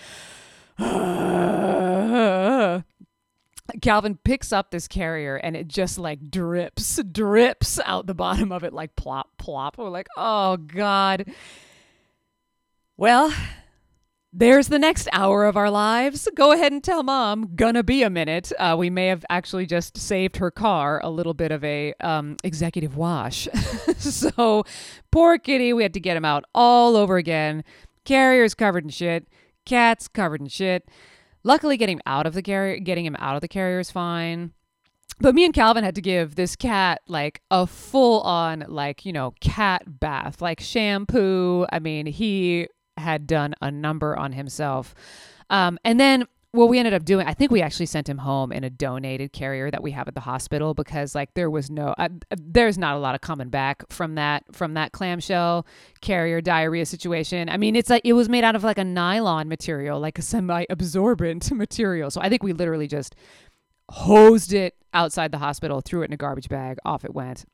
Calvin 3.83 4.18
picks 4.24 4.52
up 4.52 4.70
this 4.70 4.88
carrier 4.88 5.37
and 5.37 5.57
it 5.57 5.68
just 5.68 5.98
like 5.98 6.31
drips, 6.31 7.02
drips 7.12 7.78
out 7.85 8.07
the 8.07 8.14
bottom 8.14 8.52
of 8.52 8.64
it 8.64 8.72
like 8.72 8.96
plop, 8.96 9.37
plop. 9.38 9.78
We're 9.78 9.90
like, 9.90 10.09
oh 10.16 10.57
God. 10.57 11.26
Well, 12.96 13.33
there's 14.33 14.68
the 14.68 14.78
next 14.78 15.09
hour 15.12 15.44
of 15.46 15.57
our 15.57 15.70
lives. 15.70 16.28
Go 16.35 16.52
ahead 16.52 16.72
and 16.72 16.85
tell 16.85 17.02
mom, 17.02 17.52
gonna 17.57 17.83
be 17.83 18.02
a 18.02 18.11
minute. 18.11 18.52
Uh, 18.59 18.76
we 18.78 18.90
may 18.90 19.07
have 19.07 19.24
actually 19.31 19.66
just 19.66 19.96
saved 19.96 20.37
her 20.37 20.50
car 20.50 21.00
a 21.02 21.11
little 21.11 21.35
bit 21.35 21.50
of 21.50 21.64
a 21.64 21.94
um, 22.00 22.37
executive 22.44 22.96
wash. 22.96 23.48
so 23.98 24.64
poor 25.11 25.38
kitty, 25.38 25.72
we 25.72 25.83
had 25.83 25.94
to 25.94 26.00
get 26.00 26.16
him 26.16 26.24
out 26.24 26.44
all 26.54 26.96
over 26.96 27.16
again. 27.16 27.64
Carrier's 28.04 28.54
covered 28.54 28.85
in 28.85 28.90
shit. 28.90 29.28
Cat's 29.64 30.09
covered 30.09 30.40
in 30.40 30.48
shit. 30.48 30.88
Luckily, 31.49 31.79
getting 31.79 31.97
him 31.97 32.03
out 32.05 32.27
of 32.27 32.35
the 32.35 32.43
carrier, 32.43 32.79
getting 32.79 33.07
him 33.07 33.17
out 33.19 33.35
of 33.35 33.41
the 33.41 33.49
carrier 33.49 33.79
is 33.79 33.91
fine. 33.91 34.53
But 35.19 35.35
me 35.35 35.47
and 35.47 35.55
Calvin 35.55 35.83
had 35.83 35.95
to 35.95 36.03
give 36.03 36.35
this 36.35 36.55
cat 36.55 37.01
like 37.09 37.41
a 37.51 37.67
full 37.67 38.21
on, 38.21 38.67
like, 38.69 39.07
you 39.07 39.15
know, 39.15 39.33
cat 39.41 39.83
bath, 39.99 40.43
like 40.43 40.61
shampoo. 40.61 41.65
I 41.73 41.79
mean, 41.79 42.05
he 42.05 42.69
had 42.99 43.27
done 43.27 43.55
a 43.63 43.71
number 43.71 44.15
on 44.15 44.33
himself. 44.33 44.95
Um, 45.49 45.79
and 45.87 45.99
then 45.99 46.27
well 46.55 46.69
we 46.69 46.79
ended 46.79 46.95
up 46.95 47.05
doing 47.05 47.27
i 47.27 47.35
think 47.35 47.51
we 47.51 47.61
actually 47.61 47.87
sent 47.87 48.09
him 48.09 48.19
home 48.19 48.51
in 48.53 48.65
a 48.65 48.71
donated 48.71 49.33
carrier 49.33 49.71
that 49.71 49.83
we 49.83 49.91
have 49.91 50.09
at 50.09 50.15
the 50.15 50.21
hospital 50.21 50.73
because 50.75 51.15
like 51.15 51.33
there 51.35 51.51
was 51.51 51.71
no 51.71 51.95
uh, 51.99 52.09
there's 52.37 52.79
not 52.79 52.97
a 52.97 52.99
lot 52.99 53.15
of 53.15 53.21
coming 53.21 53.49
back 53.49 53.83
from 53.91 54.15
that 54.15 54.45
from 54.53 54.75
that 54.75 54.93
clamshell 54.93 55.67
carrier 56.01 56.41
diarrhea 56.41 56.87
situation. 56.87 57.49
I 57.49 57.57
mean 57.57 57.77
it's 57.77 57.91
like 57.91 58.03
it 58.05 58.15
was 58.15 58.29
made 58.29 58.45
out 58.45 58.57
of 58.57 58.65
like 58.65 58.79
a 58.79 58.85
nylon 58.85 59.49
material 59.49 60.01
like 60.01 60.19
a 60.19 60.23
semi-absorbent 60.23 61.53
material. 61.53 62.11
So 62.11 62.21
i 62.21 62.29
think 62.29 62.43
we 62.43 62.53
literally 62.53 62.87
just 62.87 63.15
hosed 63.91 64.53
it 64.53 64.75
outside 64.95 65.33
the 65.33 65.39
hospital 65.39 65.81
threw 65.81 66.03
it 66.03 66.07
in 66.07 66.13
a 66.13 66.17
garbage 66.17 66.49
bag 66.49 66.79
off 66.85 67.05
it 67.05 67.15
went 67.15 67.45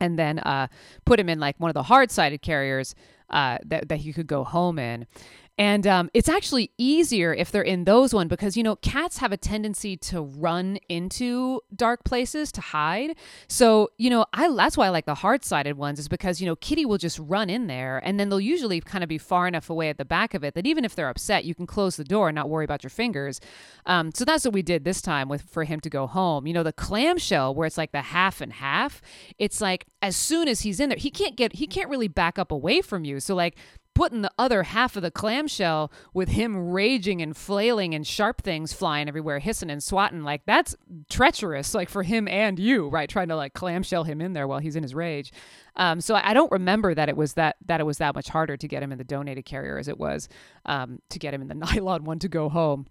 and 0.00 0.18
then 0.18 0.38
uh, 0.40 0.66
put 1.04 1.20
him 1.20 1.28
in 1.28 1.38
like 1.38 1.58
one 1.58 1.70
of 1.70 1.74
the 1.74 1.84
hard-sided 1.84 2.42
carriers 2.42 2.94
uh, 3.30 3.58
that, 3.64 3.88
that 3.88 3.98
he 3.98 4.12
could 4.12 4.26
go 4.26 4.44
home 4.44 4.78
in 4.78 5.06
and 5.56 5.86
um, 5.86 6.10
it's 6.14 6.28
actually 6.28 6.72
easier 6.78 7.32
if 7.32 7.52
they're 7.52 7.62
in 7.62 7.84
those 7.84 8.12
one 8.12 8.26
because, 8.26 8.56
you 8.56 8.62
know, 8.62 8.74
cats 8.76 9.18
have 9.18 9.30
a 9.30 9.36
tendency 9.36 9.96
to 9.98 10.20
run 10.20 10.78
into 10.88 11.60
dark 11.74 12.02
places 12.04 12.50
to 12.52 12.60
hide. 12.60 13.16
So, 13.46 13.90
you 13.96 14.10
know, 14.10 14.26
I 14.32 14.52
that's 14.54 14.76
why 14.76 14.86
I 14.86 14.88
like 14.88 15.06
the 15.06 15.14
hard 15.14 15.44
sided 15.44 15.76
ones 15.76 16.00
is 16.00 16.08
because, 16.08 16.40
you 16.40 16.46
know, 16.46 16.56
Kitty 16.56 16.84
will 16.84 16.98
just 16.98 17.20
run 17.20 17.48
in 17.50 17.68
there 17.68 17.98
and 18.04 18.18
then 18.18 18.30
they'll 18.30 18.40
usually 18.40 18.80
kind 18.80 19.04
of 19.04 19.08
be 19.08 19.18
far 19.18 19.46
enough 19.46 19.70
away 19.70 19.90
at 19.90 19.98
the 19.98 20.04
back 20.04 20.34
of 20.34 20.42
it 20.42 20.54
that 20.54 20.66
even 20.66 20.84
if 20.84 20.96
they're 20.96 21.08
upset, 21.08 21.44
you 21.44 21.54
can 21.54 21.66
close 21.66 21.94
the 21.96 22.04
door 22.04 22.28
and 22.28 22.34
not 22.34 22.50
worry 22.50 22.64
about 22.64 22.82
your 22.82 22.90
fingers. 22.90 23.40
Um, 23.86 24.10
so 24.12 24.24
that's 24.24 24.44
what 24.44 24.54
we 24.54 24.62
did 24.62 24.84
this 24.84 25.00
time 25.00 25.28
with 25.28 25.42
for 25.42 25.62
him 25.62 25.78
to 25.80 25.90
go 25.90 26.08
home. 26.08 26.48
You 26.48 26.54
know, 26.54 26.64
the 26.64 26.72
clamshell 26.72 27.54
where 27.54 27.66
it's 27.66 27.78
like 27.78 27.92
the 27.92 28.02
half 28.02 28.40
and 28.40 28.52
half, 28.52 29.00
it's 29.38 29.60
like 29.60 29.86
as 30.02 30.16
soon 30.16 30.48
as 30.48 30.62
he's 30.62 30.80
in 30.80 30.88
there, 30.88 30.98
he 30.98 31.10
can't 31.10 31.36
get, 31.36 31.54
he 31.54 31.68
can't 31.68 31.88
really 31.88 32.08
back 32.08 32.40
up 32.40 32.50
away 32.50 32.80
from 32.80 33.04
you. 33.04 33.20
So, 33.20 33.36
like, 33.36 33.56
putting 33.94 34.22
the 34.22 34.30
other 34.38 34.64
half 34.64 34.96
of 34.96 35.02
the 35.02 35.10
clamshell 35.10 35.92
with 36.12 36.30
him 36.30 36.70
raging 36.70 37.22
and 37.22 37.36
flailing 37.36 37.94
and 37.94 38.06
sharp 38.06 38.42
things 38.42 38.72
flying 38.72 39.08
everywhere, 39.08 39.38
hissing 39.38 39.70
and 39.70 39.82
swatting. 39.82 40.22
Like 40.22 40.42
that's 40.46 40.76
treacherous, 41.08 41.74
like 41.74 41.88
for 41.88 42.02
him 42.02 42.28
and 42.28 42.58
you, 42.58 42.88
right? 42.88 43.08
Trying 43.08 43.28
to 43.28 43.36
like 43.36 43.54
clamshell 43.54 44.04
him 44.04 44.20
in 44.20 44.32
there 44.32 44.46
while 44.46 44.58
he's 44.58 44.76
in 44.76 44.82
his 44.82 44.94
rage. 44.94 45.32
Um, 45.76 46.00
so 46.00 46.14
I 46.14 46.34
don't 46.34 46.52
remember 46.52 46.94
that 46.94 47.08
it 47.08 47.16
was 47.16 47.34
that 47.34 47.56
that 47.66 47.80
it 47.80 47.84
was 47.84 47.98
that 47.98 48.14
much 48.14 48.28
harder 48.28 48.56
to 48.56 48.68
get 48.68 48.82
him 48.82 48.92
in 48.92 48.98
the 48.98 49.04
donated 49.04 49.44
carrier 49.44 49.78
as 49.78 49.88
it 49.88 49.98
was 49.98 50.28
um, 50.66 51.00
to 51.10 51.18
get 51.18 51.34
him 51.34 51.42
in 51.42 51.48
the 51.48 51.54
nylon 51.54 52.04
one 52.04 52.18
to 52.18 52.28
go 52.28 52.48
home 52.48 52.86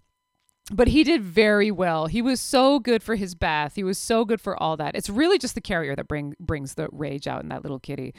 but 0.72 0.88
he 0.88 1.04
did 1.04 1.22
very 1.22 1.70
well. 1.70 2.06
He 2.06 2.22
was 2.22 2.40
so 2.40 2.78
good 2.78 3.02
for 3.02 3.16
his 3.16 3.34
bath. 3.34 3.74
He 3.74 3.84
was 3.84 3.98
so 3.98 4.24
good 4.24 4.40
for 4.40 4.60
all 4.60 4.76
that. 4.78 4.94
It's 4.94 5.10
really 5.10 5.38
just 5.38 5.54
the 5.54 5.60
carrier 5.60 5.94
that 5.94 6.08
bring 6.08 6.34
brings 6.40 6.74
the 6.74 6.88
rage 6.90 7.26
out 7.26 7.42
in 7.42 7.50
that 7.50 7.62
little 7.62 7.78
kitty. 7.78 8.14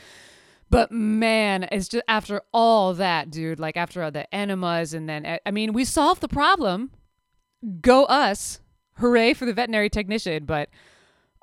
But 0.70 0.92
man, 0.92 1.68
it's 1.72 1.88
just 1.88 2.04
after 2.08 2.42
all 2.54 2.94
that, 2.96 3.30
dude, 3.30 3.60
like 3.60 3.78
after 3.78 4.04
all 4.04 4.12
the 4.12 4.34
enemas 4.34 4.94
and 4.94 5.08
then, 5.08 5.26
eh, 5.26 5.38
I 5.46 5.52
mean, 5.52 5.74
we 5.74 5.86
solved 5.86 6.22
the 6.22 6.28
problem. 6.28 6.92
Go 7.82 8.06
us. 8.06 8.60
Hooray 8.98 9.34
for 9.34 9.46
the 9.46 9.54
veterinary 9.54 9.90
technician. 9.90 10.46
But 10.46 10.70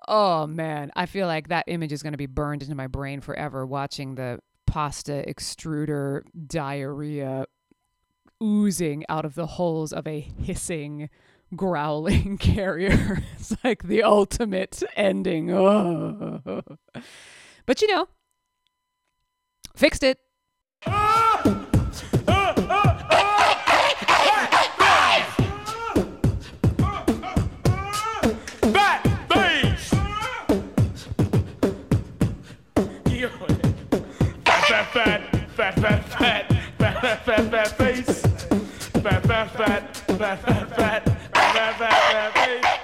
oh 0.09 0.47
man, 0.47 0.91
I 0.97 1.07
feel 1.07 1.27
like 1.27 1.49
that 1.49 1.65
image 1.69 1.93
is 1.93 2.03
going 2.03 2.15
to 2.15 2.19
be 2.19 2.27
burned 2.27 2.63
into 2.63 2.75
my 2.75 2.87
brain 2.87 3.21
forever 3.21 3.65
watching 3.65 4.15
the 4.15 4.41
pasta 4.67 5.25
extruder 5.29 6.23
diarrhea 6.47 7.47
oozing 8.43 9.05
out 9.09 9.25
of 9.25 9.35
the 9.35 9.47
holes 9.47 9.93
of 9.93 10.07
a 10.07 10.21
hissing, 10.21 11.09
growling 11.55 12.39
carrier. 12.41 13.23
it's 13.35 13.55
like 13.63 13.85
the 13.85 14.03
ultimate 14.03 14.83
ending. 14.97 15.51
Oh. 15.51 16.63
But 17.65 17.81
you 17.81 17.87
know, 17.87 18.09
Fixed 19.75 20.05
it. 20.05 20.19
Fat, 34.93 35.75
fat, 35.75 35.79
fat, 35.79 36.05
fat, 36.05 36.47
fat, 36.79 37.25
fat, 37.25 37.51
fat, 37.51 37.69
face. 37.79 38.23
Fat, 39.03 39.27
fat, 39.27 39.51
fat, 39.51 39.97
fat, 39.97 40.19
fat, 40.19 40.41
fat, 40.41 40.69
fat, 40.77 41.03
fat, 41.35 41.79
fat 41.79 42.35
face. 42.35 42.82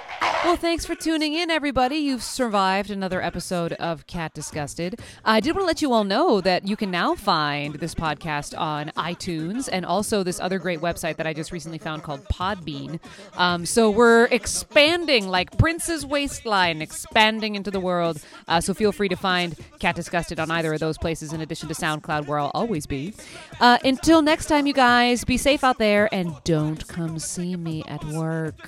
Well, 0.49 0.57
thanks 0.57 0.83
for 0.83 0.95
tuning 0.95 1.35
in, 1.35 1.51
everybody. 1.51 1.97
You've 1.97 2.23
survived 2.23 2.89
another 2.89 3.21
episode 3.21 3.73
of 3.73 4.07
Cat 4.07 4.33
Disgusted. 4.33 4.99
I 5.23 5.41
did 5.41 5.53
want 5.53 5.61
to 5.61 5.67
let 5.67 5.83
you 5.83 5.93
all 5.93 6.03
know 6.03 6.41
that 6.41 6.67
you 6.67 6.75
can 6.75 6.89
now 6.89 7.13
find 7.13 7.75
this 7.75 7.93
podcast 7.93 8.57
on 8.59 8.87
iTunes 8.97 9.69
and 9.71 9.85
also 9.85 10.23
this 10.23 10.39
other 10.39 10.57
great 10.57 10.79
website 10.79 11.17
that 11.17 11.27
I 11.27 11.33
just 11.33 11.51
recently 11.51 11.77
found 11.77 12.01
called 12.01 12.25
Podbean. 12.29 12.99
Um, 13.35 13.63
so 13.63 13.91
we're 13.91 14.25
expanding 14.31 15.27
like 15.27 15.55
Prince's 15.59 16.03
waistline, 16.03 16.81
expanding 16.81 17.53
into 17.53 17.69
the 17.69 17.79
world. 17.79 18.19
Uh, 18.47 18.59
so 18.59 18.73
feel 18.73 18.91
free 18.91 19.09
to 19.09 19.15
find 19.15 19.55
Cat 19.77 19.95
Disgusted 19.95 20.39
on 20.39 20.49
either 20.49 20.73
of 20.73 20.79
those 20.79 20.97
places, 20.97 21.31
in 21.31 21.41
addition 21.41 21.69
to 21.69 21.75
SoundCloud, 21.75 22.25
where 22.25 22.39
I'll 22.39 22.51
always 22.55 22.87
be. 22.87 23.13
Uh, 23.59 23.77
until 23.83 24.23
next 24.23 24.47
time, 24.47 24.65
you 24.65 24.73
guys, 24.73 25.23
be 25.23 25.37
safe 25.37 25.63
out 25.63 25.77
there 25.77 26.11
and 26.11 26.33
don't 26.43 26.87
come 26.87 27.19
see 27.19 27.55
me 27.55 27.83
at 27.87 28.03
work. 28.05 28.67